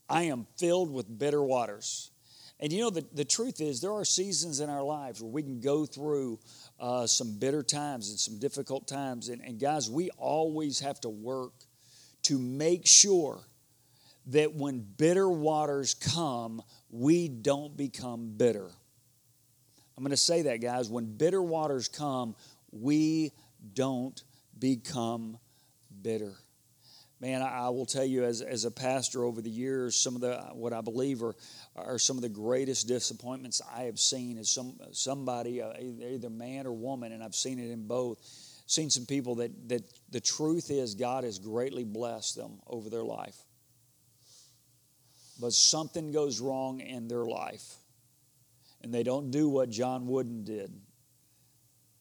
I 0.09 0.23
am 0.23 0.47
filled 0.57 0.91
with 0.91 1.19
bitter 1.19 1.43
waters. 1.43 2.11
And 2.59 2.73
you 2.73 2.81
know, 2.81 2.89
the, 2.89 3.05
the 3.13 3.25
truth 3.25 3.61
is, 3.61 3.81
there 3.81 3.93
are 3.93 4.05
seasons 4.05 4.61
in 4.61 4.69
our 4.69 4.83
lives 4.83 5.21
where 5.21 5.31
we 5.31 5.43
can 5.43 5.59
go 5.59 5.85
through 5.85 6.39
uh, 6.79 7.07
some 7.07 7.37
bitter 7.39 7.63
times 7.63 8.09
and 8.09 8.19
some 8.19 8.37
difficult 8.39 8.87
times. 8.87 9.29
And, 9.29 9.41
and 9.41 9.59
guys, 9.59 9.89
we 9.89 10.09
always 10.17 10.79
have 10.79 10.99
to 11.01 11.09
work 11.09 11.53
to 12.23 12.37
make 12.37 12.85
sure 12.85 13.39
that 14.27 14.53
when 14.53 14.79
bitter 14.79 15.29
waters 15.29 15.93
come, 15.93 16.61
we 16.89 17.27
don't 17.27 17.75
become 17.75 18.33
bitter. 18.35 18.69
I'm 19.95 20.03
going 20.03 20.11
to 20.11 20.17
say 20.17 20.43
that, 20.43 20.57
guys. 20.57 20.89
When 20.89 21.05
bitter 21.05 21.41
waters 21.41 21.87
come, 21.87 22.35
we 22.71 23.31
don't 23.73 24.21
become 24.59 25.37
bitter 26.01 26.33
man, 27.19 27.41
I, 27.41 27.69
will 27.69 27.85
tell 27.85 28.05
you 28.05 28.23
as, 28.23 28.41
as 28.41 28.65
a 28.65 28.71
pastor 28.71 29.23
over 29.23 29.41
the 29.41 29.49
years, 29.49 29.95
some 29.95 30.15
of 30.15 30.21
the 30.21 30.37
what 30.53 30.73
I 30.73 30.81
believe 30.81 31.23
are, 31.23 31.35
are 31.75 31.99
some 31.99 32.17
of 32.17 32.21
the 32.21 32.29
greatest 32.29 32.87
disappointments 32.87 33.61
I 33.75 33.83
have 33.83 33.99
seen 33.99 34.37
is 34.37 34.49
some 34.49 34.77
somebody, 34.91 35.61
uh, 35.61 35.73
either 35.79 36.29
man 36.29 36.67
or 36.67 36.73
woman, 36.73 37.11
and 37.11 37.23
I've 37.23 37.35
seen 37.35 37.59
it 37.59 37.71
in 37.71 37.87
both. 37.87 38.19
Seen 38.69 38.89
some 38.89 39.05
people 39.05 39.35
that, 39.35 39.69
that 39.69 39.83
the 40.09 40.19
truth 40.19 40.69
is 40.69 40.93
God 40.93 41.23
has 41.23 41.39
greatly 41.39 41.85
blessed 41.85 42.35
them 42.35 42.59
over 42.67 42.89
their 42.89 43.03
life. 43.03 43.37
But 45.39 45.53
something 45.53 46.11
goes 46.11 46.41
wrong 46.41 46.81
in 46.81 47.07
their 47.07 47.23
life, 47.23 47.75
and 48.81 48.93
they 48.93 49.03
don't 49.03 49.31
do 49.31 49.47
what 49.47 49.69
John 49.69 50.07
Wooden 50.07 50.43
did. 50.43 50.71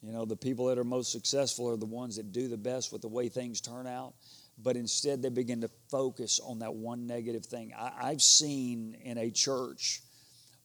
You 0.03 0.13
know, 0.13 0.25
the 0.25 0.37
people 0.37 0.67
that 0.67 0.79
are 0.79 0.85
most 0.85 1.13
successful 1.13 1.69
are 1.69 1.77
the 1.77 1.87
ones 1.87 2.17
that 2.17 2.33
do 2.33 2.49
the 2.49 2.57
best 2.57 2.93
with 2.93 3.03
the 3.03 3.09
way 3.09 3.29
things 3.29 3.61
turn 3.61 3.87
out 3.87 4.15
but 4.59 4.77
instead 4.77 5.23
they 5.23 5.29
begin 5.29 5.61
to 5.61 5.71
focus 5.91 6.41
on 6.43 6.61
that 6.61 6.75
one 6.75 7.07
negative 7.07 7.45
thing. 7.45 7.73
I, 7.77 8.11
have 8.11 8.23
seen 8.23 8.97
in 9.03 9.19
a 9.19 9.31
church 9.31 10.03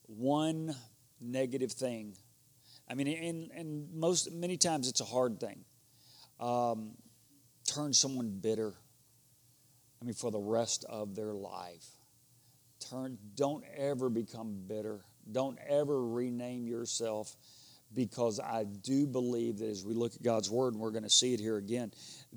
one 0.07 0.75
negative 1.19 1.71
thing. 1.71 2.15
I 2.89 2.93
mean, 2.93 3.07
and, 3.07 3.51
and 3.51 3.93
most 3.93 4.31
many 4.31 4.57
times 4.57 4.87
it's 4.87 5.01
a 5.01 5.05
hard 5.05 5.39
thing. 5.39 5.63
Um, 6.39 6.91
turn 7.65 7.93
someone 7.93 8.39
bitter. 8.41 8.73
I 10.01 10.05
mean, 10.05 10.15
for 10.15 10.31
the 10.31 10.39
rest 10.39 10.85
of 10.89 11.15
their 11.15 11.33
life. 11.33 11.85
Turn. 12.89 13.17
Don't 13.35 13.63
ever 13.77 14.09
become 14.09 14.63
bitter. 14.67 15.01
Don't 15.31 15.59
ever 15.69 16.03
rename 16.03 16.65
yourself 16.65 17.35
because 17.93 18.39
I 18.39 18.63
do 18.63 19.05
believe 19.05 19.59
that 19.59 19.69
as 19.69 19.85
we 19.85 19.93
look 19.93 20.15
at 20.15 20.23
God's 20.23 20.49
Word, 20.49 20.73
and 20.73 20.81
we're 20.81 20.91
going 20.91 21.03
to 21.03 21.09
see 21.09 21.33
it 21.33 21.39
here 21.39 21.57
again, 21.57 21.91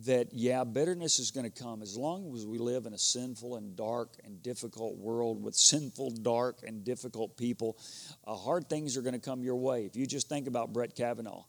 that 0.04 0.32
yeah, 0.32 0.64
bitterness 0.64 1.18
is 1.18 1.30
going 1.30 1.50
to 1.50 1.62
come 1.62 1.82
as 1.82 1.96
long 1.96 2.34
as 2.34 2.46
we 2.46 2.58
live 2.58 2.86
in 2.86 2.94
a 2.94 2.98
sinful 2.98 3.56
and 3.56 3.76
dark 3.76 4.16
and 4.24 4.42
difficult 4.42 4.96
world 4.96 5.42
with 5.42 5.54
sinful, 5.54 6.10
dark, 6.22 6.58
and 6.66 6.84
difficult 6.84 7.36
people. 7.36 7.78
Uh, 8.26 8.34
hard 8.34 8.68
things 8.68 8.96
are 8.96 9.02
going 9.02 9.14
to 9.14 9.20
come 9.20 9.42
your 9.42 9.56
way. 9.56 9.84
If 9.84 9.96
you 9.96 10.06
just 10.06 10.28
think 10.28 10.48
about 10.48 10.72
Brett 10.72 10.96
Kavanaugh, 10.96 11.44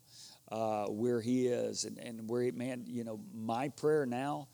uh, 0.51 0.85
where 0.85 1.21
he 1.21 1.47
is, 1.47 1.85
and, 1.85 1.97
and 1.97 2.29
where 2.29 2.43
he, 2.43 2.51
man, 2.51 2.83
you 2.87 3.03
know, 3.03 3.19
my 3.33 3.69
prayer 3.69 4.05
now 4.05 4.47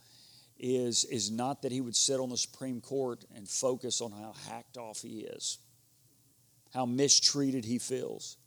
is 0.64 1.06
is 1.06 1.32
not 1.32 1.64
that 1.64 1.72
he 1.72 1.82
would 1.82 1.96
sit 1.96 2.20
on 2.20 2.30
the 2.30 2.38
Supreme 2.38 2.82
Court 2.82 3.26
and 3.36 3.50
focus 3.50 4.00
on 4.00 4.12
how 4.12 4.34
hacked 4.48 4.78
off 4.78 5.02
he 5.02 5.22
is, 5.22 5.58
how 6.74 6.86
mistreated 6.86 7.66
he 7.66 7.80
feels 7.80 8.38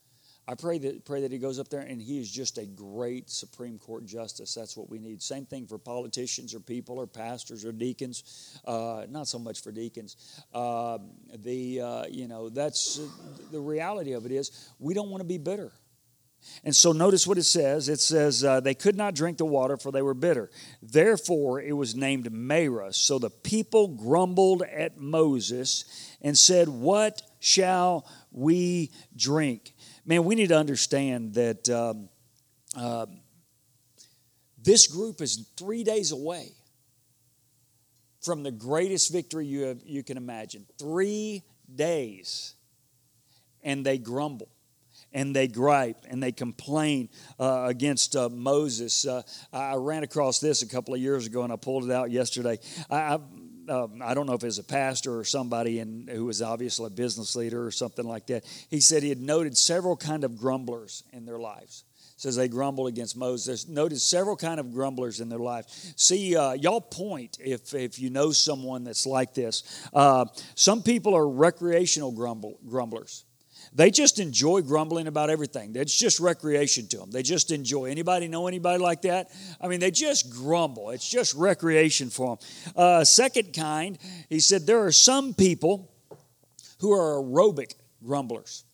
I 0.46 0.54
pray 0.54 0.78
that 0.78 1.06
pray 1.06 1.22
that 1.22 1.32
he 1.32 1.38
goes 1.38 1.58
up 1.58 1.68
there 1.68 1.80
and 1.80 2.00
he 2.00 2.20
is 2.20 2.30
just 2.30 2.58
a 2.58 2.66
great 2.66 3.30
Supreme 3.30 3.78
Court 3.78 4.04
justice. 4.04 4.52
That's 4.52 4.76
what 4.76 4.90
we 4.90 4.98
need. 4.98 5.22
Same 5.22 5.46
thing 5.46 5.66
for 5.66 5.78
politicians 5.78 6.54
or 6.54 6.60
people 6.60 6.98
or 6.98 7.06
pastors 7.06 7.64
or 7.64 7.72
deacons. 7.72 8.60
Uh, 8.66 9.06
not 9.08 9.26
so 9.26 9.38
much 9.38 9.62
for 9.62 9.72
deacons. 9.72 10.42
Uh, 10.52 10.98
the 11.36 11.80
uh, 11.80 12.04
you 12.10 12.28
know 12.28 12.50
that's 12.50 13.00
the 13.52 13.60
reality 13.60 14.12
of 14.12 14.26
it 14.26 14.32
is 14.32 14.70
we 14.78 14.92
don't 14.92 15.10
want 15.10 15.22
to 15.22 15.26
be 15.26 15.38
bitter. 15.38 15.72
And 16.62 16.74
so 16.74 16.92
notice 16.92 17.26
what 17.26 17.38
it 17.38 17.44
says. 17.44 17.88
It 17.88 18.00
says, 18.00 18.44
uh, 18.44 18.60
They 18.60 18.74
could 18.74 18.96
not 18.96 19.14
drink 19.14 19.38
the 19.38 19.44
water, 19.44 19.76
for 19.76 19.90
they 19.90 20.02
were 20.02 20.14
bitter. 20.14 20.50
Therefore, 20.82 21.60
it 21.60 21.72
was 21.72 21.94
named 21.94 22.30
Marah. 22.32 22.92
So 22.92 23.18
the 23.18 23.30
people 23.30 23.88
grumbled 23.88 24.62
at 24.62 24.98
Moses 24.98 25.84
and 26.20 26.36
said, 26.36 26.68
What 26.68 27.22
shall 27.40 28.06
we 28.30 28.90
drink? 29.16 29.73
Man, 30.04 30.24
we 30.24 30.34
need 30.34 30.48
to 30.48 30.58
understand 30.58 31.34
that 31.34 31.68
um, 31.70 32.08
uh, 32.76 33.06
this 34.62 34.86
group 34.86 35.20
is 35.20 35.48
three 35.56 35.84
days 35.84 36.12
away 36.12 36.52
from 38.22 38.42
the 38.42 38.50
greatest 38.50 39.12
victory 39.12 39.46
you, 39.46 39.62
have, 39.62 39.82
you 39.84 40.02
can 40.02 40.16
imagine. 40.16 40.66
Three 40.78 41.42
days 41.72 42.54
and 43.62 43.84
they 43.84 43.98
grumble 43.98 44.48
and 45.12 45.34
they 45.34 45.46
gripe 45.46 46.04
and 46.08 46.22
they 46.22 46.32
complain 46.32 47.08
uh, 47.38 47.64
against 47.68 48.16
uh, 48.16 48.28
Moses. 48.28 49.06
Uh, 49.06 49.22
I 49.52 49.74
ran 49.76 50.02
across 50.02 50.40
this 50.40 50.62
a 50.62 50.66
couple 50.66 50.94
of 50.94 51.00
years 51.00 51.26
ago 51.26 51.42
and 51.42 51.52
I 51.52 51.56
pulled 51.56 51.84
it 51.84 51.90
out 51.90 52.10
yesterday. 52.10 52.58
I, 52.90 53.18
um, 53.68 54.02
I 54.02 54.14
don't 54.14 54.26
know 54.26 54.34
if 54.34 54.44
it's 54.44 54.58
a 54.58 54.64
pastor 54.64 55.18
or 55.18 55.24
somebody 55.24 55.78
in, 55.78 56.08
who 56.10 56.26
was 56.26 56.42
obviously 56.42 56.86
a 56.86 56.90
business 56.90 57.36
leader 57.36 57.64
or 57.64 57.70
something 57.70 58.06
like 58.06 58.26
that. 58.26 58.44
He 58.70 58.80
said 58.80 59.02
he 59.02 59.08
had 59.08 59.20
noted 59.20 59.56
several 59.56 59.96
kind 59.96 60.24
of 60.24 60.36
grumblers 60.36 61.04
in 61.12 61.26
their 61.26 61.38
lives 61.38 61.84
says 62.16 62.36
they 62.36 62.48
grumble 62.48 62.86
against 62.86 63.16
Moses. 63.16 63.68
Notice 63.68 64.02
several 64.02 64.36
kind 64.36 64.60
of 64.60 64.72
grumblers 64.72 65.20
in 65.20 65.28
their 65.28 65.38
life. 65.38 65.66
See, 65.96 66.36
uh, 66.36 66.52
y'all 66.52 66.80
point 66.80 67.38
if, 67.40 67.74
if 67.74 67.98
you 67.98 68.10
know 68.10 68.32
someone 68.32 68.84
that's 68.84 69.06
like 69.06 69.34
this. 69.34 69.88
Uh, 69.92 70.26
some 70.54 70.82
people 70.82 71.14
are 71.14 71.28
recreational 71.28 72.12
grumble, 72.12 72.58
grumblers. 72.66 73.24
They 73.74 73.90
just 73.90 74.20
enjoy 74.20 74.62
grumbling 74.62 75.08
about 75.08 75.30
everything. 75.30 75.74
It's 75.74 75.96
just 75.96 76.20
recreation 76.20 76.86
to 76.88 76.98
them. 76.98 77.10
They 77.10 77.24
just 77.24 77.50
enjoy. 77.50 77.86
Anybody 77.86 78.28
know 78.28 78.46
anybody 78.46 78.80
like 78.80 79.02
that? 79.02 79.32
I 79.60 79.66
mean, 79.66 79.80
they 79.80 79.90
just 79.90 80.30
grumble. 80.30 80.90
It's 80.90 81.08
just 81.08 81.34
recreation 81.34 82.08
for 82.08 82.36
them. 82.36 82.74
Uh, 82.76 83.04
second 83.04 83.52
kind, 83.52 83.98
he 84.28 84.38
said, 84.38 84.66
there 84.66 84.84
are 84.84 84.92
some 84.92 85.34
people 85.34 85.92
who 86.78 86.92
are 86.92 87.20
aerobic 87.20 87.74
grumblers. 88.04 88.64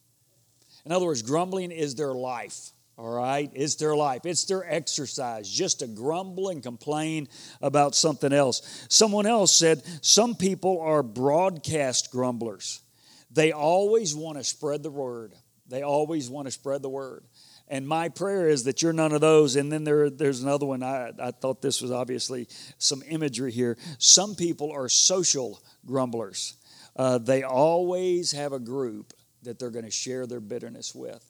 In 0.84 0.92
other 0.92 1.06
words, 1.06 1.22
grumbling 1.22 1.70
is 1.70 1.94
their 1.94 2.12
life. 2.12 2.72
All 2.98 3.08
right? 3.08 3.50
It's 3.54 3.76
their 3.76 3.96
life, 3.96 4.26
it's 4.26 4.44
their 4.44 4.70
exercise, 4.70 5.48
just 5.48 5.78
to 5.78 5.86
grumble 5.86 6.50
and 6.50 6.62
complain 6.62 7.28
about 7.62 7.94
something 7.94 8.30
else. 8.30 8.84
Someone 8.90 9.24
else 9.24 9.56
said, 9.56 9.82
Some 10.02 10.34
people 10.34 10.82
are 10.82 11.02
broadcast 11.02 12.10
grumblers. 12.10 12.82
They 13.30 13.52
always 13.52 14.14
want 14.14 14.38
to 14.38 14.44
spread 14.44 14.82
the 14.82 14.90
word. 14.90 15.34
They 15.68 15.82
always 15.82 16.28
want 16.28 16.46
to 16.46 16.50
spread 16.50 16.82
the 16.82 16.88
word. 16.88 17.24
And 17.68 17.86
my 17.86 18.08
prayer 18.08 18.48
is 18.48 18.64
that 18.64 18.82
you're 18.82 18.92
none 18.92 19.12
of 19.12 19.20
those. 19.20 19.54
And 19.54 19.70
then 19.70 19.84
there, 19.84 20.10
there's 20.10 20.42
another 20.42 20.66
one. 20.66 20.82
I, 20.82 21.12
I 21.20 21.30
thought 21.30 21.62
this 21.62 21.80
was 21.80 21.92
obviously 21.92 22.48
some 22.78 23.02
imagery 23.08 23.52
here. 23.52 23.78
Some 23.98 24.34
people 24.34 24.72
are 24.72 24.88
social 24.88 25.62
grumblers. 25.86 26.56
Uh, 26.96 27.18
they 27.18 27.44
always 27.44 28.32
have 28.32 28.52
a 28.52 28.58
group 28.58 29.12
that 29.44 29.60
they're 29.60 29.70
going 29.70 29.84
to 29.84 29.90
share 29.90 30.26
their 30.26 30.40
bitterness 30.40 30.92
with. 30.94 31.24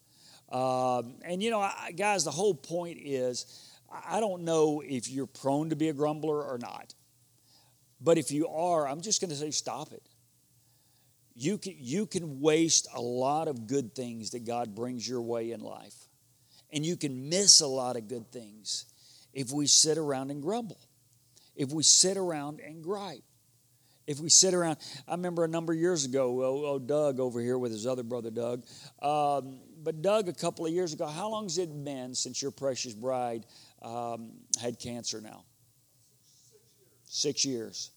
Um, 0.51 1.17
and 1.23 1.43
you 1.43 1.51
know, 1.51 1.61
I, 1.61 1.93
guys, 1.95 2.25
the 2.25 2.31
whole 2.31 2.55
point 2.55 2.99
is 3.03 3.71
I 4.07 4.21
don't 4.21 4.43
know 4.43 4.83
if 4.85 5.11
you're 5.11 5.27
prone 5.27 5.71
to 5.71 5.77
be 5.77 5.91
a 5.91 5.93
grumbler 5.93 6.43
or 6.43 6.59
not. 6.59 6.95
But 8.01 8.17
if 8.17 8.33
you 8.33 8.49
are, 8.49 8.89
I'm 8.89 9.03
just 9.03 9.21
going 9.21 9.31
to 9.31 9.37
say 9.37 9.51
stop 9.51 9.93
it 9.93 10.03
you 11.35 11.59
can, 11.59 11.75
you 11.79 12.07
can 12.07 12.41
waste 12.41 12.89
a 12.95 13.01
lot 13.01 13.49
of 13.49 13.67
good 13.67 13.95
things 13.95 14.31
that 14.31 14.45
God 14.45 14.75
brings 14.75 15.09
your 15.09 15.23
way 15.23 15.53
in 15.53 15.61
life. 15.61 15.95
And 16.73 16.85
you 16.85 16.97
can 16.97 17.29
miss 17.29 17.61
a 17.61 17.67
lot 17.67 17.97
of 17.97 18.09
good 18.09 18.31
things 18.31 18.87
if 19.33 19.53
we 19.53 19.67
sit 19.67 19.99
around 19.99 20.31
and 20.31 20.43
grumble, 20.43 20.81
if 21.57 21.73
we 21.73 21.83
sit 21.83 22.17
around 22.17 22.61
and 22.61 22.83
gripe. 22.83 23.23
If 24.07 24.19
we 24.19 24.29
sit 24.29 24.55
around, 24.55 24.79
I 25.07 25.13
remember 25.13 25.45
a 25.45 25.49
number 25.49 25.73
of 25.73 25.79
years 25.79 26.05
ago, 26.05 26.43
oh, 26.43 26.65
oh 26.67 26.79
Doug 26.81 27.21
over 27.21 27.41
here 27.41 27.57
with 27.59 27.71
his 27.71 27.87
other 27.87 28.03
brother 28.03 28.31
Doug. 28.31 28.65
Um, 29.01 29.61
but 29.85 30.03
Doug, 30.03 30.29
a 30.29 30.33
couple 30.33 30.67
of 30.67 30.73
years 30.73 30.93
ago, 30.93 31.07
how 31.07 31.29
long 31.29 31.45
has 31.45 31.59
it 31.59 31.85
been 31.85 32.15
since 32.17 32.43
your 32.43 32.51
precious 32.51 32.93
bride 32.93 33.47
um, 33.83 34.33
had 34.61 34.81
cancer 34.81 35.21
now? 35.21 35.45
Six 36.25 36.65
years. 36.75 37.07
Six 37.07 37.45
years. 37.45 37.91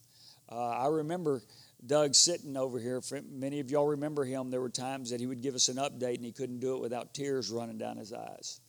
Uh, 0.52 0.70
I 0.70 0.88
remember 0.88 1.42
Doug 1.86 2.16
sitting 2.16 2.56
over 2.56 2.80
here. 2.80 3.02
Many 3.30 3.60
of 3.60 3.70
y'all 3.70 3.88
remember 3.88 4.24
him. 4.24 4.50
There 4.50 4.62
were 4.62 4.70
times 4.70 5.10
that 5.10 5.20
he 5.20 5.26
would 5.26 5.42
give 5.42 5.56
us 5.56 5.68
an 5.70 5.78
update 5.78 6.16
and 6.16 6.26
he 6.26 6.32
couldn't 6.32 6.60
do 6.60 6.76
it 6.76 6.82
without 6.82 7.14
tears 7.14 7.52
running 7.52 7.78
down 7.78 7.98
his 7.98 8.14
eyes. 8.14 8.62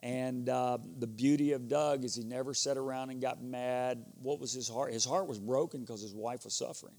And 0.00 0.48
uh, 0.48 0.78
the 0.98 1.06
beauty 1.06 1.52
of 1.52 1.68
Doug 1.68 2.04
is 2.04 2.14
he 2.14 2.24
never 2.24 2.54
sat 2.54 2.76
around 2.76 3.10
and 3.10 3.20
got 3.20 3.42
mad. 3.42 4.04
What 4.20 4.40
was 4.40 4.52
his 4.52 4.68
heart? 4.68 4.92
His 4.92 5.04
heart 5.04 5.26
was 5.26 5.38
broken 5.38 5.80
because 5.80 6.02
his 6.02 6.14
wife 6.14 6.44
was 6.44 6.54
suffering. 6.54 6.94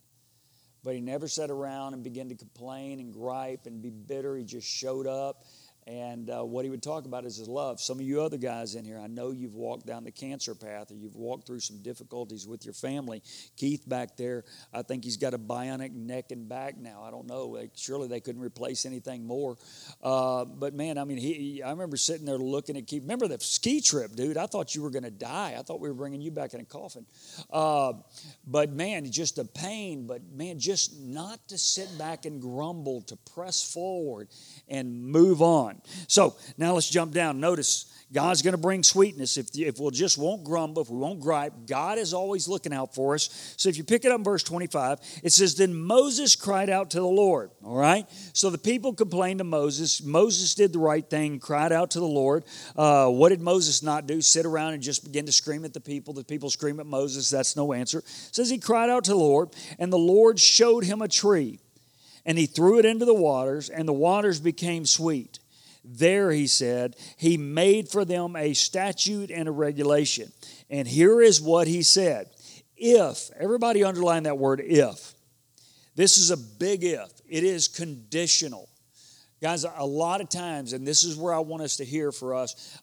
But 0.83 0.95
he 0.95 1.01
never 1.01 1.27
sat 1.27 1.51
around 1.51 1.93
and 1.93 2.03
began 2.03 2.29
to 2.29 2.35
complain 2.35 2.99
and 2.99 3.11
gripe 3.11 3.65
and 3.65 3.81
be 3.81 3.89
bitter. 3.89 4.35
He 4.37 4.45
just 4.45 4.67
showed 4.67 5.05
up 5.05 5.43
and 5.87 6.29
uh, 6.29 6.43
what 6.43 6.65
he 6.65 6.69
would 6.69 6.83
talk 6.83 7.05
about 7.05 7.23
is 7.23 7.37
his 7.37 7.47
love. 7.47 7.79
Some 7.79 7.97
of 7.97 8.05
you 8.05 8.21
other 8.21 8.37
guys 8.37 8.75
in 8.75 8.83
here, 8.83 8.99
I 8.99 9.07
know 9.07 9.31
you've 9.31 9.55
walked 9.55 9.87
down 9.87 10.03
the 10.03 10.11
cancer 10.11 10.53
path 10.53 10.91
or 10.91 10.95
you've 10.95 11.15
walked 11.15 11.47
through 11.47 11.61
some 11.61 11.81
difficulties 11.81 12.45
with 12.45 12.65
your 12.65 12.73
family. 12.73 13.23
Keith 13.55 13.87
back 13.87 14.17
there, 14.17 14.43
I 14.73 14.81
think 14.81 15.05
he's 15.05 15.15
got 15.15 15.33
a 15.33 15.37
bionic 15.37 15.93
neck 15.93 16.31
and 16.31 16.49
back 16.49 16.77
now. 16.77 17.03
I 17.07 17.11
don't 17.11 17.25
know. 17.25 17.47
Like, 17.47 17.71
surely 17.75 18.09
they 18.09 18.19
couldn't 18.19 18.41
replace 18.41 18.85
anything 18.85 19.25
more. 19.25 19.57
Uh, 20.03 20.43
but 20.43 20.73
man, 20.73 20.97
I 20.97 21.05
mean, 21.05 21.19
he, 21.19 21.63
I 21.63 21.71
remember 21.71 21.95
sitting 21.95 22.25
there 22.25 22.37
looking 22.37 22.75
at 22.75 22.85
Keith. 22.85 23.03
Remember 23.03 23.29
the 23.29 23.39
ski 23.39 23.79
trip, 23.79 24.13
dude? 24.13 24.35
I 24.35 24.45
thought 24.45 24.75
you 24.75 24.81
were 24.81 24.91
going 24.91 25.03
to 25.03 25.11
die. 25.11 25.55
I 25.57 25.61
thought 25.61 25.79
we 25.79 25.87
were 25.87 25.95
bringing 25.95 26.19
you 26.19 26.31
back 26.31 26.53
in 26.53 26.59
a 26.59 26.65
coffin. 26.65 27.05
Uh, 27.49 27.93
but 28.45 28.73
man, 28.73 29.09
just 29.09 29.37
a 29.37 29.45
pain. 29.45 30.05
But 30.05 30.21
man, 30.33 30.59
just 30.59 30.99
not 30.99 31.47
to 31.47 31.57
sit 31.57 31.97
back 31.97 32.25
and 32.25 32.41
grumble, 32.41 33.03
to 33.03 33.15
press 33.33 33.63
forward 33.63 34.27
and 34.67 35.01
move 35.01 35.41
on. 35.41 35.76
So 36.07 36.35
now 36.57 36.73
let's 36.73 36.89
jump 36.89 37.13
down. 37.13 37.39
Notice 37.39 37.85
God's 38.13 38.41
going 38.41 38.53
to 38.53 38.57
bring 38.57 38.83
sweetness 38.83 39.37
if, 39.37 39.49
if 39.57 39.79
we'll 39.79 39.91
just 39.91 40.17
won't 40.17 40.45
grumble, 40.45 40.81
if 40.81 40.89
we 40.89 40.97
won't 40.97 41.19
gripe. 41.19 41.53
God 41.65 41.97
is 41.97 42.13
always 42.13 42.47
looking 42.47 42.71
out 42.71 42.95
for 42.95 43.15
us. 43.15 43.53
So 43.57 43.67
if 43.67 43.77
you 43.77 43.83
pick 43.83 44.05
it 44.05 44.11
up 44.13 44.19
in 44.19 44.23
verse 44.23 44.43
25, 44.43 44.99
it 45.23 45.33
says, 45.33 45.55
Then 45.55 45.75
Moses 45.75 46.35
cried 46.37 46.69
out 46.69 46.91
to 46.91 47.01
the 47.01 47.07
Lord. 47.07 47.51
All 47.65 47.75
right? 47.75 48.05
So 48.31 48.49
the 48.49 48.57
people 48.57 48.93
complained 48.93 49.39
to 49.39 49.43
Moses. 49.43 50.01
Moses 50.01 50.55
did 50.55 50.71
the 50.71 50.79
right 50.79 51.07
thing, 51.07 51.39
cried 51.39 51.73
out 51.73 51.91
to 51.91 51.99
the 51.99 52.05
Lord. 52.05 52.45
Uh, 52.77 53.09
what 53.09 53.29
did 53.29 53.41
Moses 53.41 53.83
not 53.83 54.07
do? 54.07 54.21
Sit 54.21 54.45
around 54.45 54.73
and 54.73 54.81
just 54.81 55.03
begin 55.03 55.25
to 55.25 55.33
scream 55.33 55.65
at 55.65 55.73
the 55.73 55.81
people. 55.81 56.13
The 56.13 56.23
people 56.23 56.49
scream 56.49 56.79
at 56.79 56.85
Moses. 56.85 57.29
That's 57.29 57.57
no 57.57 57.73
answer. 57.73 57.99
It 57.99 58.05
says 58.31 58.49
he 58.49 58.57
cried 58.57 58.89
out 58.89 59.03
to 59.05 59.11
the 59.11 59.17
Lord, 59.17 59.49
and 59.79 59.91
the 59.91 59.97
Lord 59.97 60.39
showed 60.39 60.85
him 60.85 61.01
a 61.01 61.09
tree 61.09 61.59
and 62.25 62.37
he 62.37 62.45
threw 62.45 62.77
it 62.77 62.83
into 62.83 63.05
the 63.05 63.13
waters, 63.13 63.69
and 63.69 63.87
the 63.87 63.93
waters 63.93 64.41
became 64.41 64.85
sweet. 64.85 65.39
There, 65.89 66.31
he 66.31 66.47
said, 66.47 66.95
he 67.15 67.37
made 67.37 67.87
for 67.87 68.03
them 68.03 68.35
a 68.35 68.53
statute 68.53 69.31
and 69.31 69.47
a 69.47 69.51
regulation. 69.51 70.31
And 70.69 70.85
here 70.85 71.21
is 71.21 71.41
what 71.41 71.67
he 71.67 71.81
said 71.81 72.29
If, 72.75 73.29
everybody 73.39 73.83
underline 73.83 74.23
that 74.23 74.37
word 74.37 74.61
if. 74.63 75.13
This 75.95 76.17
is 76.17 76.29
a 76.29 76.37
big 76.37 76.83
if, 76.83 77.09
it 77.27 77.43
is 77.43 77.69
conditional. 77.69 78.67
Guys, 79.41 79.63
a 79.63 79.85
lot 79.85 80.19
of 80.19 80.29
times, 80.29 80.73
and 80.73 80.85
this 80.85 81.03
is 81.03 81.15
where 81.15 81.33
I 81.33 81.39
want 81.39 81.63
us 81.63 81.77
to 81.77 81.85
hear 81.85 82.11
for 82.11 82.35
us, 82.35 82.77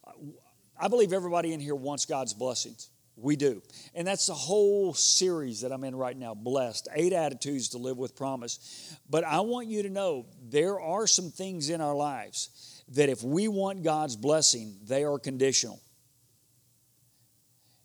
I 0.81 0.89
believe 0.89 1.13
everybody 1.13 1.53
in 1.53 1.61
here 1.61 1.75
wants 1.75 2.07
God's 2.07 2.33
blessings. 2.33 2.89
We 3.17 3.37
do. 3.37 3.63
And 3.95 4.07
that's 4.07 4.27
the 4.27 4.35
whole 4.35 4.95
series 4.95 5.61
that 5.61 5.73
I'm 5.73 5.85
in 5.85 5.95
right 5.95 6.17
now, 6.17 6.35
Blessed. 6.35 6.89
Eight 6.95 7.13
attitudes 7.13 7.69
to 7.71 7.79
live 7.79 7.97
with 7.97 8.17
promise. 8.17 8.97
But 9.09 9.25
I 9.25 9.41
want 9.41 9.69
you 9.69 9.85
to 9.85 9.91
know 9.91 10.27
there 10.43 10.81
are 10.81 11.07
some 11.07 11.31
things 11.31 11.71
in 11.71 11.81
our 11.81 11.95
lives 11.95 12.74
that 12.89 13.09
if 13.09 13.23
we 13.23 13.49
want 13.49 13.83
God's 13.83 14.17
blessing, 14.17 14.77
they 14.87 15.05
are 15.05 15.19
conditional. 15.19 15.81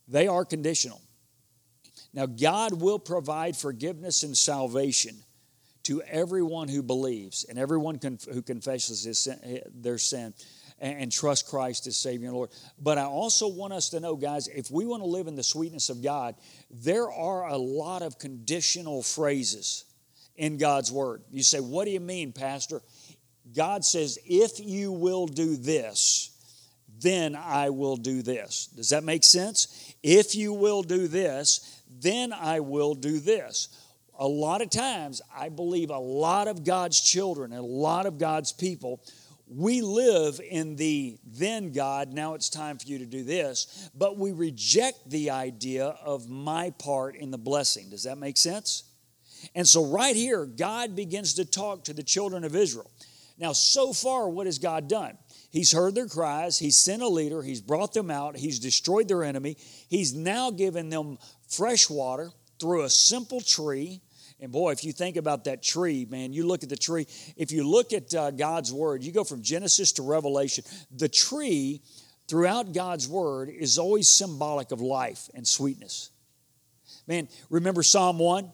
They 0.07 0.27
are 0.27 0.45
conditional. 0.45 1.01
Now, 2.13 2.25
God 2.25 2.81
will 2.81 2.99
provide 2.99 3.55
forgiveness 3.55 4.23
and 4.23 4.35
salvation 4.35 5.15
to 5.83 6.01
everyone 6.03 6.67
who 6.67 6.83
believes 6.83 7.45
and 7.47 7.57
everyone 7.57 7.99
who 8.31 8.41
confesses 8.41 9.27
their 9.73 9.97
sin 9.97 10.33
and, 10.79 11.11
trust 11.11 11.47
Christ 11.47 11.87
as 11.87 11.97
Savior 11.97 12.27
and 12.27 12.35
Lord. 12.35 12.49
But 12.79 12.97
I 12.97 13.03
also 13.03 13.47
want 13.47 13.73
us 13.73 13.89
to 13.89 13.99
know, 13.99 14.15
guys, 14.15 14.47
if 14.47 14.71
we 14.71 14.85
want 14.85 15.03
to 15.03 15.07
live 15.07 15.27
in 15.27 15.35
the 15.35 15.43
sweetness 15.43 15.89
of 15.89 16.01
God, 16.01 16.35
there 16.69 17.11
are 17.11 17.47
a 17.47 17.57
lot 17.57 18.01
of 18.01 18.17
conditional 18.17 19.03
phrases 19.03 19.85
in 20.35 20.57
God's 20.57 20.91
Word. 20.91 21.21
You 21.31 21.43
say, 21.43 21.59
What 21.59 21.85
do 21.85 21.91
you 21.91 21.99
mean, 21.99 22.31
Pastor? 22.31 22.81
God 23.55 23.83
says, 23.85 24.19
If 24.25 24.59
you 24.59 24.91
will 24.91 25.27
do 25.27 25.55
this, 25.55 26.31
then 27.01 27.35
I 27.35 27.69
will 27.69 27.95
do 27.95 28.21
this. 28.21 28.67
Does 28.67 28.89
that 28.89 29.03
make 29.03 29.23
sense? 29.23 29.93
If 30.03 30.35
you 30.35 30.53
will 30.53 30.83
do 30.83 31.07
this, 31.07 31.81
then 32.01 32.33
I 32.33 32.59
will 32.59 32.93
do 32.93 33.19
this. 33.19 33.69
A 34.17 34.27
lot 34.27 34.61
of 34.61 34.69
times, 34.69 35.21
I 35.33 35.47
believe 35.47 35.91
a 35.91 35.97
lot 35.97 36.49
of 36.49 36.65
God's 36.65 36.99
children 36.99 37.53
and 37.53 37.61
a 37.61 37.67
lot 37.67 38.05
of 38.05 38.17
God's 38.17 38.51
people 38.51 39.01
we 39.49 39.81
live 39.81 40.39
in 40.47 40.75
the 40.75 41.17
then 41.25 41.71
God, 41.71 42.13
now 42.13 42.35
it's 42.35 42.49
time 42.49 42.77
for 42.77 42.87
you 42.87 42.99
to 42.99 43.05
do 43.05 43.23
this, 43.23 43.89
but 43.95 44.15
we 44.15 44.31
reject 44.31 45.09
the 45.09 45.31
idea 45.31 45.85
of 45.85 46.29
my 46.29 46.69
part 46.71 47.15
in 47.15 47.31
the 47.31 47.37
blessing. 47.37 47.89
Does 47.89 48.03
that 48.03 48.19
make 48.19 48.37
sense? 48.37 48.83
And 49.55 49.67
so, 49.67 49.85
right 49.85 50.15
here, 50.15 50.45
God 50.45 50.95
begins 50.95 51.33
to 51.35 51.45
talk 51.45 51.85
to 51.85 51.93
the 51.93 52.03
children 52.03 52.43
of 52.43 52.55
Israel. 52.55 52.91
Now, 53.39 53.53
so 53.53 53.93
far, 53.93 54.29
what 54.29 54.45
has 54.45 54.59
God 54.59 54.89
done? 54.89 55.17
He's 55.49 55.71
heard 55.71 55.95
their 55.95 56.07
cries, 56.07 56.59
He's 56.59 56.77
sent 56.77 57.01
a 57.01 57.07
leader, 57.07 57.41
He's 57.41 57.61
brought 57.61 57.93
them 57.93 58.11
out, 58.11 58.37
He's 58.37 58.59
destroyed 58.59 59.07
their 59.07 59.23
enemy, 59.23 59.57
He's 59.87 60.13
now 60.13 60.51
given 60.51 60.89
them 60.89 61.17
fresh 61.47 61.89
water 61.89 62.31
through 62.59 62.83
a 62.83 62.89
simple 62.89 63.41
tree 63.41 64.01
And 64.41 64.51
boy, 64.51 64.71
if 64.71 64.85
you 64.85 64.93
think 64.93 65.17
about 65.17 65.45
that 65.45 65.61
tree, 65.61 66.07
man, 66.09 66.31
you 66.31 66.47
look 66.47 66.63
at 66.63 66.69
the 66.69 66.77
tree. 66.77 67.07
If 67.35 67.51
you 67.51 67.67
look 67.67 67.91
at 67.91 68.13
uh, 68.13 68.31
God's 68.31 68.71
word, 68.71 69.03
you 69.03 69.11
go 69.11 69.25
from 69.25 69.41
Genesis 69.41 69.91
to 69.93 70.01
Revelation, 70.01 70.63
the 70.91 71.09
tree 71.09 71.81
throughout 72.27 72.73
God's 72.73 73.07
word 73.07 73.49
is 73.49 73.77
always 73.77 74.07
symbolic 74.07 74.71
of 74.71 74.79
life 74.79 75.29
and 75.33 75.45
sweetness. 75.45 76.11
Man, 77.07 77.27
remember 77.49 77.83
Psalm 77.83 78.19
1? 78.19 78.51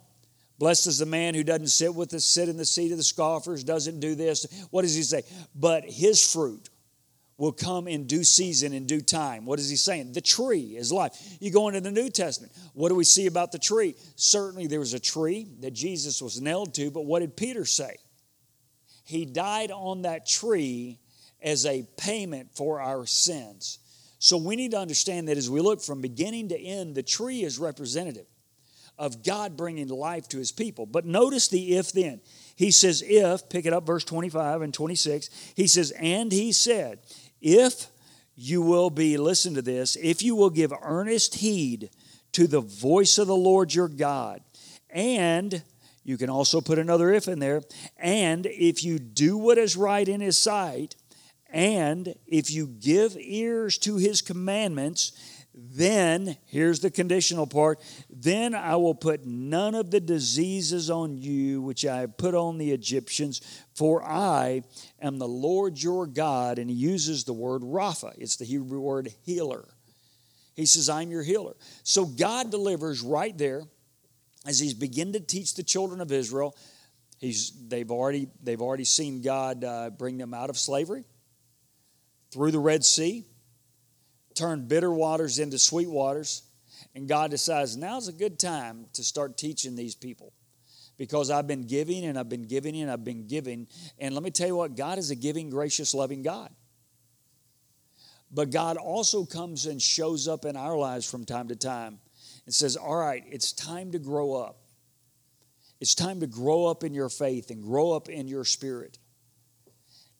Blessed 0.57 0.87
is 0.87 0.99
the 0.99 1.05
man 1.05 1.35
who 1.35 1.43
doesn't 1.43 1.67
sit 1.67 1.93
with 1.93 2.13
us, 2.13 2.23
sit 2.23 2.47
in 2.47 2.57
the 2.57 2.65
seat 2.65 2.91
of 2.91 2.97
the 2.97 3.03
scoffers, 3.03 3.63
doesn't 3.63 3.99
do 3.99 4.15
this. 4.15 4.45
What 4.71 4.83
does 4.83 4.95
he 4.95 5.03
say? 5.03 5.23
But 5.53 5.83
his 5.85 6.31
fruit 6.31 6.69
will 7.37 7.51
come 7.51 7.87
in 7.87 8.07
due 8.07 8.23
season, 8.23 8.71
in 8.71 8.85
due 8.85 9.01
time. 9.01 9.45
What 9.45 9.59
is 9.59 9.69
he 9.69 9.75
saying? 9.75 10.13
The 10.13 10.21
tree 10.21 10.77
is 10.77 10.91
life. 10.91 11.13
You 11.41 11.51
go 11.51 11.67
into 11.67 11.81
the 11.81 11.91
New 11.91 12.09
Testament. 12.09 12.53
What 12.73 12.87
do 12.89 12.95
we 12.95 13.03
see 13.03 13.27
about 13.27 13.51
the 13.51 13.59
tree? 13.59 13.95
Certainly 14.15 14.67
there 14.67 14.79
was 14.79 14.93
a 14.93 14.99
tree 14.99 15.47
that 15.59 15.71
Jesus 15.71 16.21
was 16.21 16.39
nailed 16.39 16.73
to, 16.75 16.89
but 16.89 17.05
what 17.05 17.19
did 17.19 17.35
Peter 17.35 17.65
say? 17.65 17.97
He 19.03 19.25
died 19.25 19.71
on 19.71 20.03
that 20.03 20.25
tree 20.25 20.99
as 21.41 21.65
a 21.65 21.83
payment 21.97 22.55
for 22.55 22.79
our 22.79 23.05
sins. 23.05 23.79
So 24.19 24.37
we 24.37 24.55
need 24.55 24.71
to 24.71 24.79
understand 24.79 25.27
that 25.27 25.37
as 25.37 25.49
we 25.49 25.59
look 25.59 25.81
from 25.81 26.01
beginning 26.01 26.49
to 26.49 26.59
end, 26.59 26.95
the 26.95 27.03
tree 27.03 27.43
is 27.43 27.59
representative 27.59 28.25
of 28.97 29.23
God 29.23 29.57
bringing 29.57 29.87
life 29.87 30.27
to 30.29 30.37
his 30.37 30.51
people. 30.51 30.85
But 30.85 31.05
notice 31.05 31.47
the 31.47 31.75
if 31.75 31.91
then. 31.91 32.21
He 32.55 32.71
says, 32.71 33.03
if, 33.05 33.49
pick 33.49 33.65
it 33.65 33.73
up, 33.73 33.85
verse 33.85 34.03
25 34.03 34.61
and 34.61 34.73
26. 34.73 35.29
He 35.55 35.67
says, 35.67 35.91
and 35.91 36.31
he 36.31 36.51
said, 36.51 36.99
if 37.41 37.87
you 38.35 38.61
will 38.61 38.89
be, 38.89 39.17
listen 39.17 39.53
to 39.55 39.61
this, 39.61 39.97
if 40.01 40.23
you 40.23 40.35
will 40.35 40.49
give 40.49 40.73
earnest 40.81 41.35
heed 41.35 41.89
to 42.33 42.47
the 42.47 42.61
voice 42.61 43.17
of 43.17 43.27
the 43.27 43.35
Lord 43.35 43.73
your 43.73 43.87
God, 43.87 44.41
and 44.89 45.63
you 46.03 46.17
can 46.17 46.29
also 46.29 46.61
put 46.61 46.79
another 46.79 47.11
if 47.11 47.27
in 47.27 47.39
there, 47.39 47.61
and 47.97 48.45
if 48.45 48.83
you 48.83 48.99
do 48.99 49.37
what 49.37 49.57
is 49.57 49.75
right 49.75 50.07
in 50.07 50.21
his 50.21 50.37
sight, 50.37 50.95
and 51.49 52.15
if 52.27 52.51
you 52.51 52.67
give 52.67 53.15
ears 53.17 53.77
to 53.79 53.97
his 53.97 54.21
commandments, 54.21 55.13
then, 55.57 56.35
here's 56.47 56.81
the 56.81 56.91
conditional 56.91 57.47
part, 57.47 57.79
then 58.09 58.53
I 58.53 58.75
will 58.75 58.93
put 58.93 59.25
none 59.25 59.73
of 59.73 59.89
the 59.89 60.01
diseases 60.01 60.89
on 60.89 61.17
you 61.17 61.61
which 61.61 61.85
I 61.85 62.01
have 62.01 62.17
put 62.17 62.35
on 62.35 62.57
the 62.57 62.71
Egyptians, 62.71 63.39
for 63.73 64.03
I 64.03 64.63
am 65.01 65.17
the 65.17 65.27
Lord 65.27 65.81
your 65.81 66.07
God. 66.07 66.59
And 66.59 66.69
he 66.69 66.75
uses 66.75 67.23
the 67.23 67.33
word 67.33 67.61
Rapha, 67.61 68.13
it's 68.17 68.35
the 68.35 68.43
Hebrew 68.43 68.81
word 68.81 69.13
healer. 69.23 69.65
He 70.55 70.65
says, 70.65 70.89
I'm 70.89 71.09
your 71.09 71.23
healer. 71.23 71.55
So 71.83 72.05
God 72.05 72.51
delivers 72.51 73.01
right 73.01 73.37
there 73.37 73.63
as 74.45 74.59
he's 74.59 74.73
beginning 74.73 75.13
to 75.13 75.19
teach 75.21 75.55
the 75.55 75.63
children 75.63 76.01
of 76.01 76.11
Israel. 76.11 76.55
He's, 77.19 77.53
they've, 77.67 77.91
already, 77.91 78.27
they've 78.43 78.61
already 78.61 78.83
seen 78.83 79.21
God 79.21 79.63
uh, 79.63 79.89
bring 79.89 80.17
them 80.17 80.33
out 80.33 80.49
of 80.49 80.57
slavery 80.57 81.05
through 82.31 82.51
the 82.51 82.59
Red 82.59 82.83
Sea 82.83 83.25
turn 84.35 84.67
bitter 84.67 84.91
waters 84.91 85.39
into 85.39 85.57
sweet 85.57 85.89
waters. 85.89 86.43
And 86.93 87.07
God 87.07 87.31
decides 87.31 87.75
now's 87.75 88.07
a 88.07 88.13
good 88.13 88.39
time 88.39 88.85
to 88.93 89.03
start 89.03 89.37
teaching 89.37 89.75
these 89.75 89.95
people 89.95 90.33
because 90.97 91.29
I've 91.29 91.47
been 91.47 91.67
giving 91.67 92.05
and 92.05 92.17
I've 92.17 92.29
been 92.29 92.47
giving 92.47 92.79
and 92.81 92.89
I've 92.89 93.03
been 93.03 93.27
giving. 93.27 93.67
And 93.99 94.13
let 94.13 94.23
me 94.23 94.31
tell 94.31 94.47
you 94.47 94.55
what, 94.55 94.75
God 94.75 94.97
is 94.97 95.11
a 95.11 95.15
giving, 95.15 95.49
gracious, 95.49 95.93
loving 95.93 96.21
God. 96.23 96.49
But 98.31 98.51
God 98.51 98.77
also 98.77 99.25
comes 99.25 99.65
and 99.65 99.81
shows 99.81 100.27
up 100.27 100.45
in 100.45 100.55
our 100.55 100.77
lives 100.77 101.09
from 101.09 101.25
time 101.25 101.49
to 101.49 101.55
time 101.55 101.99
and 102.45 102.53
says, 102.53 102.75
All 102.75 102.95
right, 102.95 103.23
it's 103.29 103.53
time 103.53 103.91
to 103.91 103.99
grow 103.99 104.33
up. 104.33 104.57
It's 105.79 105.95
time 105.95 106.21
to 106.21 106.27
grow 106.27 106.65
up 106.65 106.83
in 106.83 106.93
your 106.93 107.09
faith 107.09 107.51
and 107.51 107.61
grow 107.61 107.91
up 107.91 108.09
in 108.09 108.27
your 108.27 108.45
spirit. 108.45 108.97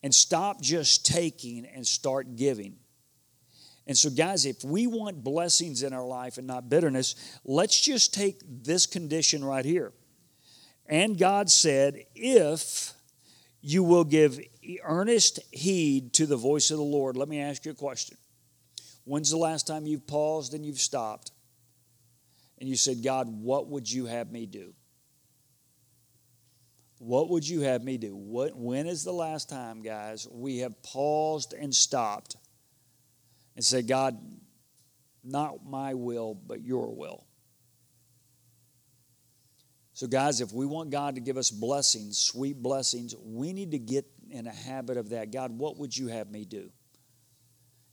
And 0.02 0.14
stop 0.14 0.60
just 0.60 1.04
taking 1.06 1.66
and 1.66 1.86
start 1.86 2.36
giving. 2.36 2.76
And 3.86 3.96
so, 3.96 4.10
guys, 4.10 4.46
if 4.46 4.64
we 4.64 4.86
want 4.86 5.22
blessings 5.22 5.82
in 5.82 5.92
our 5.92 6.06
life 6.06 6.38
and 6.38 6.46
not 6.46 6.68
bitterness, 6.68 7.14
let's 7.44 7.80
just 7.80 8.12
take 8.12 8.40
this 8.44 8.84
condition 8.84 9.44
right 9.44 9.64
here. 9.64 9.92
And 10.86 11.16
God 11.16 11.50
said, 11.50 12.04
If 12.14 12.92
you 13.60 13.84
will 13.84 14.04
give 14.04 14.40
earnest 14.84 15.40
heed 15.52 16.12
to 16.14 16.26
the 16.26 16.36
voice 16.36 16.70
of 16.70 16.78
the 16.78 16.82
Lord, 16.82 17.16
let 17.16 17.28
me 17.28 17.40
ask 17.40 17.64
you 17.64 17.72
a 17.72 17.74
question. 17.74 18.16
When's 19.04 19.30
the 19.30 19.36
last 19.36 19.68
time 19.68 19.86
you've 19.86 20.06
paused 20.06 20.52
and 20.52 20.66
you've 20.66 20.80
stopped 20.80 21.30
and 22.58 22.68
you 22.68 22.76
said, 22.76 23.04
God, 23.04 23.28
what 23.28 23.68
would 23.68 23.90
you 23.90 24.06
have 24.06 24.32
me 24.32 24.46
do? 24.46 24.74
What 26.98 27.28
would 27.28 27.46
you 27.46 27.60
have 27.60 27.84
me 27.84 27.98
do? 27.98 28.16
What, 28.16 28.56
when 28.56 28.86
is 28.86 29.04
the 29.04 29.12
last 29.12 29.48
time, 29.48 29.82
guys, 29.82 30.26
we 30.30 30.58
have 30.58 30.82
paused 30.82 31.52
and 31.52 31.74
stopped 31.74 32.36
and 33.56 33.64
say, 33.64 33.82
God, 33.82 34.16
not 35.24 35.64
my 35.66 35.94
will, 35.94 36.34
but 36.34 36.62
your 36.62 36.94
will. 36.94 37.24
So, 39.94 40.06
guys, 40.06 40.42
if 40.42 40.52
we 40.52 40.66
want 40.66 40.90
God 40.90 41.14
to 41.14 41.22
give 41.22 41.38
us 41.38 41.50
blessings, 41.50 42.18
sweet 42.18 42.62
blessings, 42.62 43.14
we 43.24 43.54
need 43.54 43.70
to 43.70 43.78
get 43.78 44.04
in 44.30 44.46
a 44.46 44.52
habit 44.52 44.98
of 44.98 45.08
that. 45.10 45.32
God, 45.32 45.52
what 45.56 45.78
would 45.78 45.96
you 45.96 46.08
have 46.08 46.30
me 46.30 46.44
do? 46.44 46.70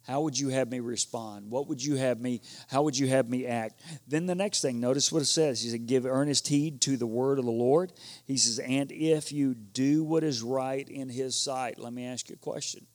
How 0.05 0.19
would 0.21 0.37
you 0.37 0.49
have 0.49 0.69
me 0.69 0.81
respond? 0.81 1.49
What 1.49 1.69
would 1.69 1.81
you 1.81 1.95
have 1.95 2.19
me, 2.19 2.41
how 2.67 2.83
would 2.83 2.97
you 2.97 3.07
have 3.07 3.29
me 3.29 3.47
act? 3.47 3.81
Then 4.05 4.25
the 4.25 4.35
next 4.35 4.61
thing, 4.61 4.81
notice 4.81 5.13
what 5.13 5.21
it 5.21 5.27
says. 5.27 5.61
He 5.61 5.69
said, 5.69 5.85
Give 5.85 6.05
earnest 6.05 6.49
heed 6.49 6.81
to 6.81 6.97
the 6.97 7.07
word 7.07 7.39
of 7.39 7.45
the 7.45 7.51
Lord. 7.51 7.93
He 8.25 8.35
says, 8.35 8.59
And 8.59 8.91
if 8.91 9.31
you 9.31 9.53
do 9.53 10.03
what 10.03 10.25
is 10.25 10.43
right 10.43 10.87
in 10.87 11.07
his 11.07 11.39
sight, 11.39 11.79
let 11.79 11.93
me 11.93 12.05
ask 12.05 12.29
you 12.29 12.35
a 12.35 12.37
question 12.37 12.85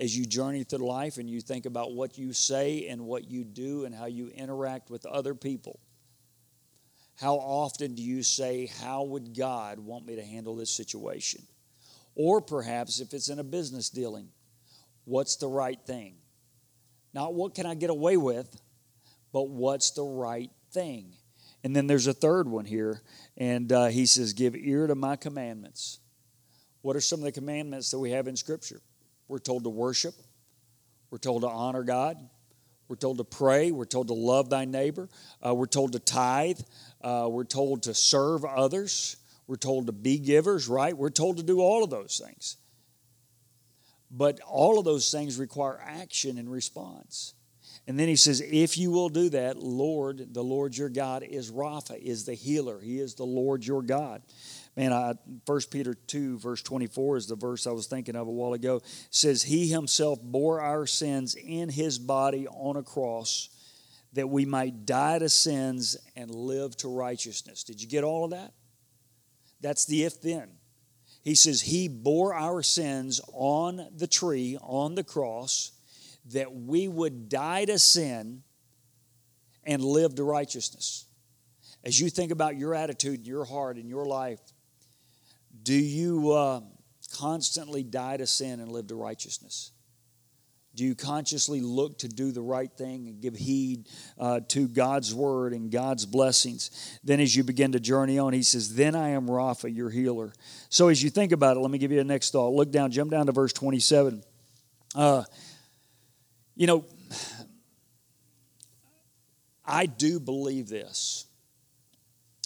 as 0.00 0.16
you 0.16 0.24
journey 0.24 0.64
through 0.64 0.86
life 0.86 1.18
and 1.18 1.28
you 1.28 1.40
think 1.40 1.66
about 1.66 1.92
what 1.92 2.18
you 2.18 2.32
say 2.32 2.88
and 2.88 3.02
what 3.02 3.30
you 3.30 3.44
do 3.44 3.84
and 3.84 3.94
how 3.94 4.06
you 4.06 4.28
interact 4.28 4.90
with 4.90 5.04
other 5.06 5.34
people. 5.34 5.80
How 7.20 7.34
often 7.34 7.94
do 7.94 8.02
you 8.02 8.22
say, 8.22 8.66
How 8.80 9.04
would 9.04 9.36
God 9.36 9.78
want 9.78 10.06
me 10.06 10.16
to 10.16 10.22
handle 10.22 10.56
this 10.56 10.70
situation? 10.70 11.42
Or 12.14 12.40
perhaps 12.40 13.00
if 13.00 13.12
it's 13.14 13.28
in 13.28 13.38
a 13.38 13.44
business 13.44 13.90
dealing, 13.90 14.28
what's 15.04 15.36
the 15.36 15.48
right 15.48 15.78
thing? 15.86 16.16
Not 17.14 17.34
what 17.34 17.54
can 17.54 17.66
I 17.66 17.74
get 17.74 17.90
away 17.90 18.16
with, 18.16 18.60
but 19.32 19.48
what's 19.48 19.90
the 19.90 20.04
right 20.04 20.50
thing? 20.72 21.12
And 21.64 21.76
then 21.76 21.86
there's 21.86 22.06
a 22.06 22.12
third 22.12 22.48
one 22.48 22.64
here, 22.64 23.02
and 23.36 23.70
uh, 23.70 23.86
he 23.86 24.06
says, 24.06 24.32
Give 24.32 24.56
ear 24.56 24.86
to 24.86 24.94
my 24.94 25.16
commandments. 25.16 26.00
What 26.80 26.96
are 26.96 27.00
some 27.00 27.20
of 27.20 27.24
the 27.24 27.32
commandments 27.32 27.90
that 27.92 27.98
we 27.98 28.10
have 28.10 28.26
in 28.26 28.36
Scripture? 28.36 28.80
We're 29.32 29.38
told 29.38 29.64
to 29.64 29.70
worship. 29.70 30.14
We're 31.10 31.16
told 31.16 31.40
to 31.40 31.48
honor 31.48 31.84
God. 31.84 32.18
We're 32.86 32.96
told 32.96 33.16
to 33.16 33.24
pray. 33.24 33.70
We're 33.70 33.86
told 33.86 34.08
to 34.08 34.12
love 34.12 34.50
thy 34.50 34.66
neighbor. 34.66 35.08
Uh, 35.40 35.54
we're 35.54 35.64
told 35.64 35.94
to 35.94 35.98
tithe. 35.98 36.60
Uh, 37.00 37.28
we're 37.30 37.44
told 37.44 37.84
to 37.84 37.94
serve 37.94 38.44
others. 38.44 39.16
We're 39.46 39.56
told 39.56 39.86
to 39.86 39.92
be 39.92 40.18
givers, 40.18 40.68
right? 40.68 40.94
We're 40.94 41.08
told 41.08 41.38
to 41.38 41.42
do 41.42 41.60
all 41.60 41.82
of 41.82 41.88
those 41.88 42.20
things. 42.22 42.58
But 44.10 44.38
all 44.46 44.78
of 44.78 44.84
those 44.84 45.10
things 45.10 45.38
require 45.38 45.80
action 45.82 46.36
and 46.36 46.52
response. 46.52 47.32
And 47.86 47.98
then 47.98 48.08
he 48.08 48.16
says, 48.16 48.42
if 48.42 48.76
you 48.76 48.90
will 48.90 49.08
do 49.08 49.30
that, 49.30 49.56
Lord, 49.56 50.34
the 50.34 50.44
Lord 50.44 50.76
your 50.76 50.90
God 50.90 51.22
is 51.22 51.50
Rapha, 51.50 51.96
is 51.96 52.26
the 52.26 52.34
healer. 52.34 52.80
He 52.80 53.00
is 53.00 53.14
the 53.14 53.24
Lord 53.24 53.64
your 53.64 53.80
God. 53.80 54.20
Man, 54.76 54.92
I, 54.92 55.14
1 55.44 55.60
Peter 55.70 55.94
2, 55.94 56.38
verse 56.38 56.62
24 56.62 57.18
is 57.18 57.26
the 57.26 57.36
verse 57.36 57.66
I 57.66 57.72
was 57.72 57.86
thinking 57.86 58.16
of 58.16 58.26
a 58.26 58.30
while 58.30 58.54
ago. 58.54 58.76
It 58.76 58.84
says, 59.10 59.42
He 59.42 59.68
himself 59.68 60.18
bore 60.22 60.60
our 60.60 60.86
sins 60.86 61.34
in 61.34 61.68
his 61.68 61.98
body 61.98 62.46
on 62.48 62.76
a 62.76 62.82
cross 62.82 63.50
that 64.14 64.28
we 64.28 64.44
might 64.44 64.86
die 64.86 65.18
to 65.18 65.28
sins 65.28 65.96
and 66.16 66.30
live 66.30 66.76
to 66.78 66.88
righteousness. 66.88 67.64
Did 67.64 67.82
you 67.82 67.88
get 67.88 68.04
all 68.04 68.24
of 68.24 68.30
that? 68.30 68.52
That's 69.60 69.84
the 69.84 70.04
if 70.04 70.20
then. 70.20 70.52
He 71.22 71.34
says, 71.34 71.60
He 71.62 71.88
bore 71.88 72.34
our 72.34 72.62
sins 72.62 73.20
on 73.32 73.88
the 73.94 74.06
tree, 74.06 74.58
on 74.60 74.94
the 74.94 75.04
cross, 75.04 75.72
that 76.30 76.52
we 76.52 76.88
would 76.88 77.28
die 77.28 77.64
to 77.66 77.78
sin 77.78 78.42
and 79.64 79.82
live 79.82 80.14
to 80.16 80.24
righteousness. 80.24 81.06
As 81.84 82.00
you 82.00 82.10
think 82.10 82.32
about 82.32 82.56
your 82.56 82.74
attitude, 82.74 83.26
your 83.26 83.44
heart, 83.44 83.76
and 83.76 83.88
your 83.88 84.06
life, 84.06 84.40
do 85.62 85.74
you 85.74 86.32
uh, 86.32 86.60
constantly 87.14 87.82
die 87.82 88.16
to 88.16 88.26
sin 88.26 88.60
and 88.60 88.70
live 88.70 88.88
to 88.88 88.94
righteousness? 88.94 89.72
Do 90.74 90.84
you 90.84 90.94
consciously 90.94 91.60
look 91.60 91.98
to 91.98 92.08
do 92.08 92.32
the 92.32 92.40
right 92.40 92.70
thing 92.72 93.06
and 93.06 93.20
give 93.20 93.34
heed 93.34 93.88
uh, 94.18 94.40
to 94.48 94.66
God's 94.66 95.14
word 95.14 95.52
and 95.52 95.70
God's 95.70 96.06
blessings? 96.06 96.98
Then, 97.04 97.20
as 97.20 97.36
you 97.36 97.44
begin 97.44 97.72
to 97.72 97.80
journey 97.80 98.18
on, 98.18 98.32
he 98.32 98.42
says, 98.42 98.74
Then 98.74 98.94
I 98.94 99.10
am 99.10 99.26
Rapha, 99.26 99.74
your 99.74 99.90
healer. 99.90 100.32
So, 100.70 100.88
as 100.88 101.02
you 101.02 101.10
think 101.10 101.32
about 101.32 101.58
it, 101.58 101.60
let 101.60 101.70
me 101.70 101.76
give 101.76 101.92
you 101.92 102.00
a 102.00 102.04
next 102.04 102.30
thought. 102.30 102.54
Look 102.54 102.70
down, 102.72 102.90
jump 102.90 103.10
down 103.10 103.26
to 103.26 103.32
verse 103.32 103.52
27. 103.52 104.22
Uh, 104.94 105.24
you 106.56 106.66
know, 106.66 106.86
I 109.64 109.84
do 109.84 110.20
believe 110.20 110.68
this. 110.68 111.26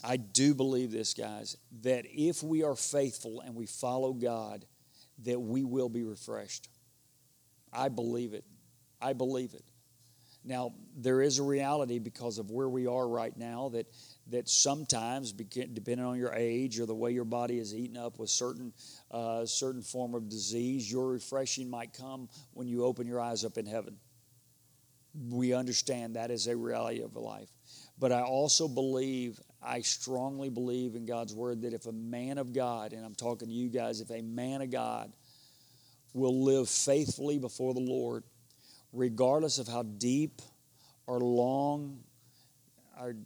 I 0.06 0.18
do 0.18 0.54
believe 0.54 0.92
this, 0.92 1.14
guys, 1.14 1.56
that 1.82 2.04
if 2.08 2.40
we 2.40 2.62
are 2.62 2.76
faithful 2.76 3.40
and 3.40 3.56
we 3.56 3.66
follow 3.66 4.12
God, 4.12 4.64
that 5.24 5.40
we 5.40 5.64
will 5.64 5.88
be 5.88 6.04
refreshed. 6.04 6.68
I 7.72 7.88
believe 7.88 8.32
it. 8.32 8.44
I 9.02 9.14
believe 9.14 9.52
it. 9.54 9.64
Now, 10.44 10.74
there 10.96 11.22
is 11.22 11.40
a 11.40 11.42
reality 11.42 11.98
because 11.98 12.38
of 12.38 12.52
where 12.52 12.68
we 12.68 12.86
are 12.86 13.08
right 13.08 13.36
now 13.36 13.70
that, 13.70 13.88
that 14.28 14.48
sometimes, 14.48 15.32
depending 15.32 16.06
on 16.06 16.16
your 16.16 16.32
age 16.32 16.78
or 16.78 16.86
the 16.86 16.94
way 16.94 17.10
your 17.10 17.24
body 17.24 17.58
is 17.58 17.74
eaten 17.74 17.96
up 17.96 18.20
with 18.20 18.30
certain, 18.30 18.72
uh, 19.10 19.44
certain 19.44 19.82
form 19.82 20.14
of 20.14 20.28
disease, 20.28 20.90
your 20.90 21.08
refreshing 21.08 21.68
might 21.68 21.92
come 21.92 22.28
when 22.52 22.68
you 22.68 22.84
open 22.84 23.08
your 23.08 23.20
eyes 23.20 23.44
up 23.44 23.58
in 23.58 23.66
heaven. 23.66 23.96
We 25.30 25.52
understand 25.52 26.14
that 26.14 26.30
is 26.30 26.46
a 26.46 26.56
reality 26.56 27.02
of 27.02 27.16
life. 27.16 27.50
But 27.98 28.12
I 28.12 28.22
also 28.22 28.68
believe, 28.68 29.40
I 29.66 29.80
strongly 29.80 30.48
believe 30.48 30.94
in 30.94 31.06
God's 31.06 31.34
word 31.34 31.62
that 31.62 31.72
if 31.72 31.86
a 31.86 31.92
man 31.92 32.38
of 32.38 32.52
God, 32.52 32.92
and 32.92 33.04
I'm 33.04 33.16
talking 33.16 33.48
to 33.48 33.54
you 33.54 33.68
guys, 33.68 34.00
if 34.00 34.10
a 34.10 34.22
man 34.22 34.62
of 34.62 34.70
God 34.70 35.12
will 36.14 36.44
live 36.44 36.68
faithfully 36.68 37.38
before 37.38 37.74
the 37.74 37.80
Lord, 37.80 38.22
regardless 38.92 39.58
of 39.58 39.66
how 39.66 39.82
deep 39.82 40.40
or 41.06 41.18
long 41.18 41.98
or, 42.98 43.16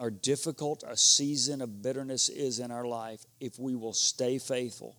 or 0.00 0.10
difficult 0.10 0.82
a 0.86 0.96
season 0.96 1.62
of 1.62 1.82
bitterness 1.82 2.28
is 2.28 2.58
in 2.58 2.72
our 2.72 2.84
life, 2.84 3.24
if 3.40 3.58
we 3.58 3.76
will 3.76 3.92
stay 3.92 4.38
faithful, 4.38 4.96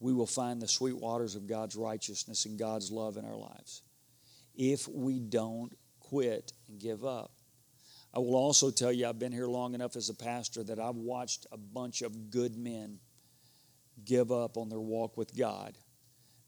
we 0.00 0.12
will 0.12 0.26
find 0.26 0.60
the 0.60 0.68
sweet 0.68 0.96
waters 0.96 1.36
of 1.36 1.46
God's 1.46 1.76
righteousness 1.76 2.46
and 2.46 2.58
God's 2.58 2.90
love 2.90 3.16
in 3.16 3.24
our 3.24 3.36
lives. 3.36 3.82
If 4.56 4.88
we 4.88 5.20
don't 5.20 5.72
quit 6.00 6.52
and 6.68 6.80
give 6.80 7.04
up. 7.04 7.37
I 8.14 8.20
will 8.20 8.36
also 8.36 8.70
tell 8.70 8.92
you, 8.92 9.06
I've 9.06 9.18
been 9.18 9.32
here 9.32 9.46
long 9.46 9.74
enough 9.74 9.96
as 9.96 10.08
a 10.08 10.14
pastor 10.14 10.62
that 10.64 10.78
I've 10.78 10.96
watched 10.96 11.46
a 11.52 11.58
bunch 11.58 12.02
of 12.02 12.30
good 12.30 12.56
men 12.56 12.98
give 14.04 14.32
up 14.32 14.56
on 14.56 14.68
their 14.68 14.80
walk 14.80 15.16
with 15.16 15.36
God 15.36 15.74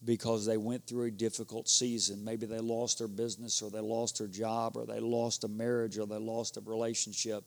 because 0.02 0.46
they 0.46 0.56
went 0.56 0.86
through 0.86 1.06
a 1.06 1.10
difficult 1.10 1.68
season. 1.68 2.24
Maybe 2.24 2.46
they 2.46 2.60
lost 2.60 2.98
their 2.98 3.08
business 3.08 3.60
or 3.60 3.70
they 3.70 3.80
lost 3.80 4.18
their 4.18 4.28
job 4.28 4.76
or 4.76 4.86
they 4.86 5.00
lost 5.00 5.44
a 5.44 5.48
marriage 5.48 5.98
or 5.98 6.06
they 6.06 6.16
lost 6.16 6.56
a 6.56 6.62
relationship 6.62 7.44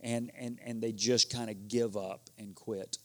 and, 0.00 0.32
and, 0.36 0.58
and 0.64 0.82
they 0.82 0.90
just 0.92 1.32
kind 1.32 1.48
of 1.48 1.68
give 1.68 1.96
up 1.96 2.28
and 2.38 2.54
quit. 2.54 2.98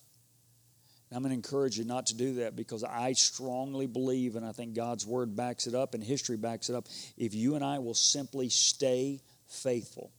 And 1.09 1.17
I'm 1.17 1.21
going 1.21 1.31
to 1.31 1.35
encourage 1.35 1.77
you 1.77 1.85
not 1.85 2.07
to 2.07 2.15
do 2.15 2.35
that 2.35 2.55
because 2.55 2.83
I 2.83 3.13
strongly 3.13 3.85
believe, 3.85 4.35
and 4.35 4.45
I 4.45 4.53
think 4.53 4.73
God's 4.73 5.05
word 5.05 5.35
backs 5.35 5.67
it 5.67 5.75
up 5.75 5.93
and 5.93 6.03
history 6.03 6.37
backs 6.37 6.69
it 6.69 6.75
up, 6.75 6.87
if 7.17 7.35
you 7.35 7.55
and 7.55 7.63
I 7.63 7.79
will 7.79 7.93
simply 7.93 8.49
stay 8.49 9.21
faithful 9.47 10.11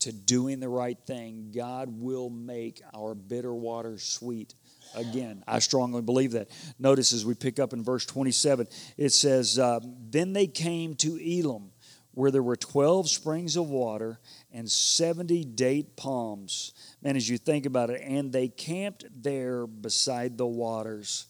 to 0.00 0.12
doing 0.12 0.60
the 0.60 0.68
right 0.68 0.98
thing, 1.06 1.52
God 1.54 1.88
will 1.90 2.30
make 2.30 2.82
our 2.94 3.14
bitter 3.14 3.54
waters 3.54 4.02
sweet 4.02 4.54
again. 4.94 5.44
I 5.46 5.58
strongly 5.58 6.02
believe 6.02 6.32
that. 6.32 6.48
Notice 6.78 7.12
as 7.12 7.24
we 7.24 7.34
pick 7.34 7.58
up 7.58 7.72
in 7.72 7.84
verse 7.84 8.06
27, 8.06 8.66
it 8.96 9.10
says, 9.10 9.58
uh, 9.58 9.80
Then 10.10 10.32
they 10.32 10.46
came 10.46 10.94
to 10.96 11.16
Elim, 11.16 11.70
where 12.12 12.30
there 12.30 12.42
were 12.42 12.56
12 12.56 13.08
springs 13.08 13.56
of 13.56 13.68
water 13.68 14.18
and 14.52 14.70
70 14.70 15.44
date 15.44 15.96
palms. 15.96 16.72
Man, 17.02 17.16
as 17.16 17.28
you 17.28 17.38
think 17.38 17.66
about 17.66 17.90
it, 17.90 18.02
and 18.04 18.32
they 18.32 18.48
camped 18.48 19.04
there 19.22 19.66
beside 19.66 20.36
the 20.36 20.46
waters. 20.46 21.26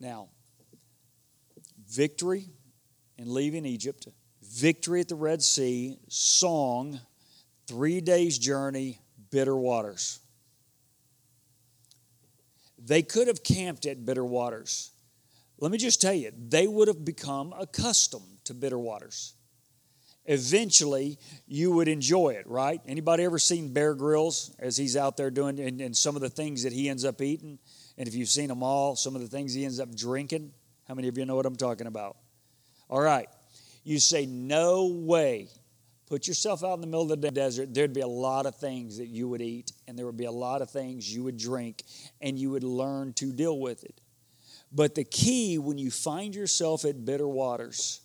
Now, 0.00 0.28
victory 1.88 2.50
in 3.16 3.32
leaving 3.32 3.66
Egypt, 3.66 4.06
victory 4.42 5.00
at 5.00 5.08
the 5.08 5.14
Red 5.14 5.42
Sea, 5.42 5.98
song, 6.08 7.00
three 7.68 8.00
days' 8.00 8.38
journey, 8.38 8.98
bitter 9.30 9.56
waters. 9.56 10.18
They 12.78 13.02
could 13.02 13.28
have 13.28 13.44
camped 13.44 13.84
at 13.86 14.04
bitter 14.06 14.24
waters. 14.24 14.90
Let 15.60 15.70
me 15.70 15.78
just 15.78 16.00
tell 16.00 16.14
you, 16.14 16.32
they 16.36 16.66
would 16.66 16.88
have 16.88 17.04
become 17.04 17.52
accustomed 17.58 18.38
to 18.44 18.54
bitter 18.54 18.78
waters. 18.78 19.34
Eventually, 20.24 21.18
you 21.46 21.72
would 21.72 21.88
enjoy 21.88 22.30
it, 22.30 22.46
right? 22.46 22.80
Anybody 22.86 23.24
ever 23.24 23.38
seen 23.38 23.72
Bear 23.72 23.94
Grylls 23.94 24.54
as 24.58 24.76
he's 24.76 24.96
out 24.96 25.16
there 25.16 25.30
doing 25.30 25.58
and, 25.58 25.80
and 25.80 25.96
some 25.96 26.16
of 26.16 26.22
the 26.22 26.28
things 26.28 26.62
that 26.62 26.72
he 26.72 26.88
ends 26.88 27.04
up 27.04 27.20
eating? 27.22 27.58
And 27.96 28.06
if 28.06 28.14
you've 28.14 28.28
seen 28.28 28.48
them 28.48 28.62
all, 28.62 28.94
some 28.94 29.14
of 29.14 29.22
the 29.22 29.26
things 29.26 29.54
he 29.54 29.64
ends 29.64 29.80
up 29.80 29.94
drinking. 29.94 30.52
How 30.86 30.94
many 30.94 31.08
of 31.08 31.18
you 31.18 31.24
know 31.24 31.34
what 31.34 31.46
I'm 31.46 31.56
talking 31.56 31.86
about? 31.86 32.16
All 32.88 33.00
right. 33.00 33.28
You 33.84 33.98
say, 33.98 34.26
no 34.26 34.86
way 34.86 35.48
Put 36.08 36.26
yourself 36.26 36.64
out 36.64 36.74
in 36.74 36.80
the 36.80 36.86
middle 36.86 37.12
of 37.12 37.20
the 37.20 37.30
desert, 37.30 37.74
there'd 37.74 37.92
be 37.92 38.00
a 38.00 38.06
lot 38.06 38.46
of 38.46 38.56
things 38.56 38.96
that 38.96 39.08
you 39.08 39.28
would 39.28 39.42
eat, 39.42 39.72
and 39.86 39.98
there 39.98 40.06
would 40.06 40.16
be 40.16 40.24
a 40.24 40.32
lot 40.32 40.62
of 40.62 40.70
things 40.70 41.12
you 41.12 41.22
would 41.24 41.36
drink, 41.36 41.84
and 42.22 42.38
you 42.38 42.50
would 42.50 42.64
learn 42.64 43.12
to 43.14 43.30
deal 43.30 43.58
with 43.58 43.84
it. 43.84 44.00
But 44.72 44.94
the 44.94 45.04
key 45.04 45.58
when 45.58 45.76
you 45.76 45.90
find 45.90 46.34
yourself 46.34 46.84
at 46.84 47.04
bitter 47.04 47.28
waters 47.28 48.00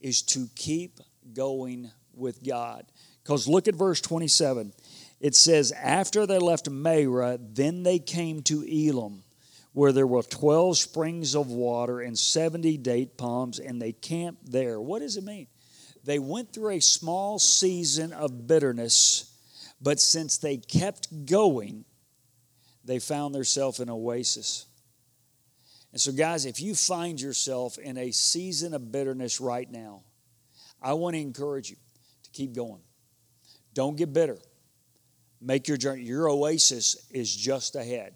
is 0.00 0.22
to 0.22 0.48
keep 0.56 0.98
going 1.32 1.90
with 2.14 2.42
God. 2.42 2.86
Because 3.22 3.46
look 3.46 3.68
at 3.68 3.74
verse 3.74 4.00
27. 4.00 4.72
It 5.20 5.34
says, 5.34 5.72
After 5.72 6.26
they 6.26 6.38
left 6.38 6.68
Marah, 6.68 7.38
then 7.40 7.82
they 7.82 7.98
came 7.98 8.42
to 8.44 8.62
Elim, 8.62 9.22
where 9.72 9.92
there 9.92 10.06
were 10.06 10.22
12 10.22 10.78
springs 10.78 11.36
of 11.36 11.48
water 11.48 12.00
and 12.00 12.18
70 12.18 12.76
date 12.78 13.16
palms, 13.16 13.58
and 13.58 13.80
they 13.80 13.92
camped 13.92 14.50
there. 14.50 14.80
What 14.80 15.00
does 15.00 15.16
it 15.16 15.24
mean? 15.24 15.46
They 16.04 16.18
went 16.18 16.52
through 16.52 16.70
a 16.70 16.80
small 16.80 17.38
season 17.38 18.12
of 18.12 18.46
bitterness, 18.46 19.32
but 19.80 20.00
since 20.00 20.38
they 20.38 20.56
kept 20.56 21.26
going, 21.26 21.84
they 22.84 22.98
found 22.98 23.34
themselves 23.34 23.80
in 23.80 23.88
an 23.88 23.94
oasis. 23.94 24.66
And 25.92 26.00
so, 26.00 26.12
guys, 26.12 26.46
if 26.46 26.60
you 26.60 26.74
find 26.74 27.20
yourself 27.20 27.76
in 27.78 27.98
a 27.98 28.10
season 28.12 28.74
of 28.74 28.92
bitterness 28.92 29.40
right 29.40 29.70
now, 29.70 30.02
I 30.80 30.94
want 30.94 31.14
to 31.16 31.20
encourage 31.20 31.70
you 31.70 31.76
to 32.22 32.30
keep 32.30 32.54
going. 32.54 32.80
Don't 33.74 33.96
get 33.96 34.12
bitter. 34.12 34.38
Make 35.40 35.68
your 35.68 35.76
journey. 35.76 36.02
Your 36.02 36.28
oasis 36.28 37.06
is 37.10 37.34
just 37.34 37.76
ahead. 37.76 38.14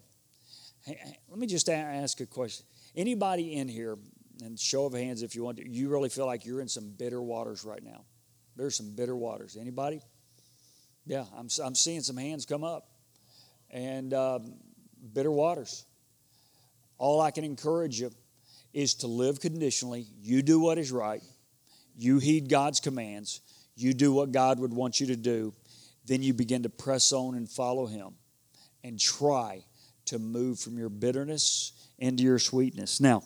Hey, 0.85 1.17
let 1.29 1.39
me 1.39 1.47
just 1.47 1.69
ask 1.69 2.19
a 2.21 2.25
question. 2.25 2.65
Anybody 2.95 3.55
in 3.55 3.67
here 3.67 3.97
and 4.43 4.59
show 4.59 4.85
of 4.85 4.93
hands 4.93 5.23
if 5.23 5.35
you 5.35 5.43
want 5.43 5.57
to, 5.57 5.67
you 5.67 5.89
really 5.89 6.09
feel 6.09 6.25
like 6.25 6.45
you're 6.45 6.61
in 6.61 6.67
some 6.67 6.89
bitter 6.89 7.21
waters 7.21 7.63
right 7.63 7.83
now. 7.83 8.03
There's 8.55 8.75
some 8.75 8.95
bitter 8.95 9.15
waters. 9.15 9.57
Anybody? 9.59 10.01
Yeah, 11.05 11.25
I'm, 11.37 11.47
I'm 11.63 11.75
seeing 11.75 12.01
some 12.01 12.17
hands 12.17 12.45
come 12.45 12.63
up. 12.63 12.87
And 13.69 14.13
um, 14.13 14.53
bitter 15.13 15.31
waters. 15.31 15.85
All 16.97 17.21
I 17.21 17.31
can 17.31 17.43
encourage 17.43 17.99
you 17.99 18.11
is 18.73 18.95
to 18.95 19.07
live 19.07 19.39
conditionally. 19.39 20.07
You 20.21 20.41
do 20.41 20.59
what 20.59 20.77
is 20.77 20.91
right. 20.91 21.21
You 21.97 22.19
heed 22.19 22.49
God's 22.49 22.79
commands. 22.79 23.41
You 23.75 23.93
do 23.93 24.13
what 24.13 24.31
God 24.31 24.59
would 24.59 24.73
want 24.73 24.99
you 24.99 25.07
to 25.07 25.15
do. 25.15 25.53
Then 26.05 26.21
you 26.21 26.33
begin 26.33 26.63
to 26.63 26.69
press 26.69 27.11
on 27.11 27.35
and 27.35 27.49
follow 27.49 27.87
Him 27.87 28.15
and 28.83 28.99
try 28.99 29.65
to 30.05 30.19
move 30.19 30.59
from 30.59 30.77
your 30.77 30.89
bitterness 30.89 31.89
into 31.97 32.23
your 32.23 32.39
sweetness. 32.39 33.01
Now, 33.01 33.23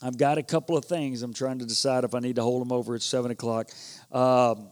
I've 0.00 0.16
got 0.16 0.38
a 0.38 0.42
couple 0.44 0.76
of 0.76 0.84
things. 0.84 1.22
I'm 1.22 1.34
trying 1.34 1.58
to 1.58 1.66
decide 1.66 2.04
if 2.04 2.14
I 2.14 2.20
need 2.20 2.36
to 2.36 2.42
hold 2.42 2.62
them 2.62 2.70
over 2.70 2.94
at 2.94 3.02
7 3.02 3.30
o'clock. 3.32 3.70
Um, 4.12 4.68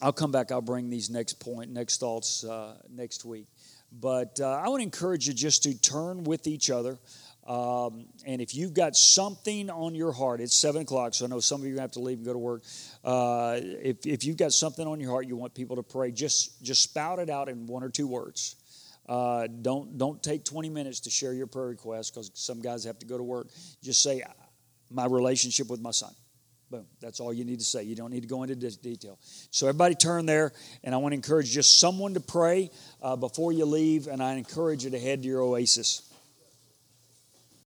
I'll 0.00 0.12
come 0.12 0.32
back. 0.32 0.50
I'll 0.50 0.62
bring 0.62 0.88
these 0.88 1.10
next 1.10 1.34
point, 1.34 1.70
next 1.70 2.00
thoughts 2.00 2.42
uh, 2.42 2.76
next 2.90 3.26
week. 3.26 3.46
But 3.92 4.40
uh, 4.40 4.48
I 4.48 4.68
want 4.70 4.80
to 4.80 4.84
encourage 4.84 5.28
you 5.28 5.34
just 5.34 5.64
to 5.64 5.78
turn 5.78 6.24
with 6.24 6.46
each 6.46 6.70
other. 6.70 6.98
Um, 7.46 8.06
and 8.24 8.40
if 8.40 8.54
you've 8.54 8.72
got 8.72 8.96
something 8.96 9.68
on 9.68 9.94
your 9.94 10.12
heart, 10.12 10.40
it's 10.40 10.56
7 10.56 10.82
o'clock, 10.82 11.12
so 11.12 11.26
I 11.26 11.28
know 11.28 11.40
some 11.40 11.60
of 11.60 11.66
you 11.66 11.78
have 11.78 11.92
to 11.92 12.00
leave 12.00 12.18
and 12.18 12.24
go 12.24 12.32
to 12.32 12.38
work. 12.38 12.62
Uh, 13.04 13.58
if, 13.60 14.06
if 14.06 14.24
you've 14.24 14.36
got 14.36 14.52
something 14.52 14.86
on 14.86 15.00
your 15.00 15.10
heart 15.10 15.26
you 15.26 15.36
want 15.36 15.52
people 15.52 15.76
to 15.76 15.82
pray, 15.82 16.10
just, 16.10 16.62
just 16.62 16.82
spout 16.84 17.18
it 17.18 17.28
out 17.28 17.48
in 17.48 17.66
one 17.66 17.82
or 17.82 17.90
two 17.90 18.06
words. 18.06 18.56
Uh, 19.12 19.46
don't 19.60 19.98
don't 19.98 20.22
take 20.22 20.42
20 20.42 20.70
minutes 20.70 21.00
to 21.00 21.10
share 21.10 21.34
your 21.34 21.46
prayer 21.46 21.66
request 21.66 22.14
because 22.14 22.30
some 22.32 22.62
guys 22.62 22.82
have 22.84 22.98
to 22.98 23.04
go 23.04 23.18
to 23.18 23.22
work. 23.22 23.46
Just 23.82 24.02
say 24.02 24.22
my 24.90 25.04
relationship 25.04 25.68
with 25.68 25.82
my 25.82 25.90
son. 25.90 26.14
Boom. 26.70 26.86
That's 26.98 27.20
all 27.20 27.30
you 27.30 27.44
need 27.44 27.58
to 27.58 27.64
say. 27.66 27.82
You 27.82 27.94
don't 27.94 28.10
need 28.10 28.22
to 28.22 28.26
go 28.26 28.42
into 28.42 28.56
detail. 28.56 29.18
So 29.50 29.68
everybody 29.68 29.96
turn 29.96 30.24
there, 30.24 30.54
and 30.82 30.94
I 30.94 30.98
want 30.98 31.12
to 31.12 31.16
encourage 31.16 31.50
just 31.50 31.78
someone 31.78 32.14
to 32.14 32.20
pray 32.20 32.70
uh, 33.02 33.16
before 33.16 33.52
you 33.52 33.66
leave, 33.66 34.06
and 34.06 34.22
I 34.22 34.32
encourage 34.36 34.82
you 34.84 34.90
to 34.92 34.98
head 34.98 35.20
to 35.24 35.28
your 35.28 35.42
oasis. 35.42 36.10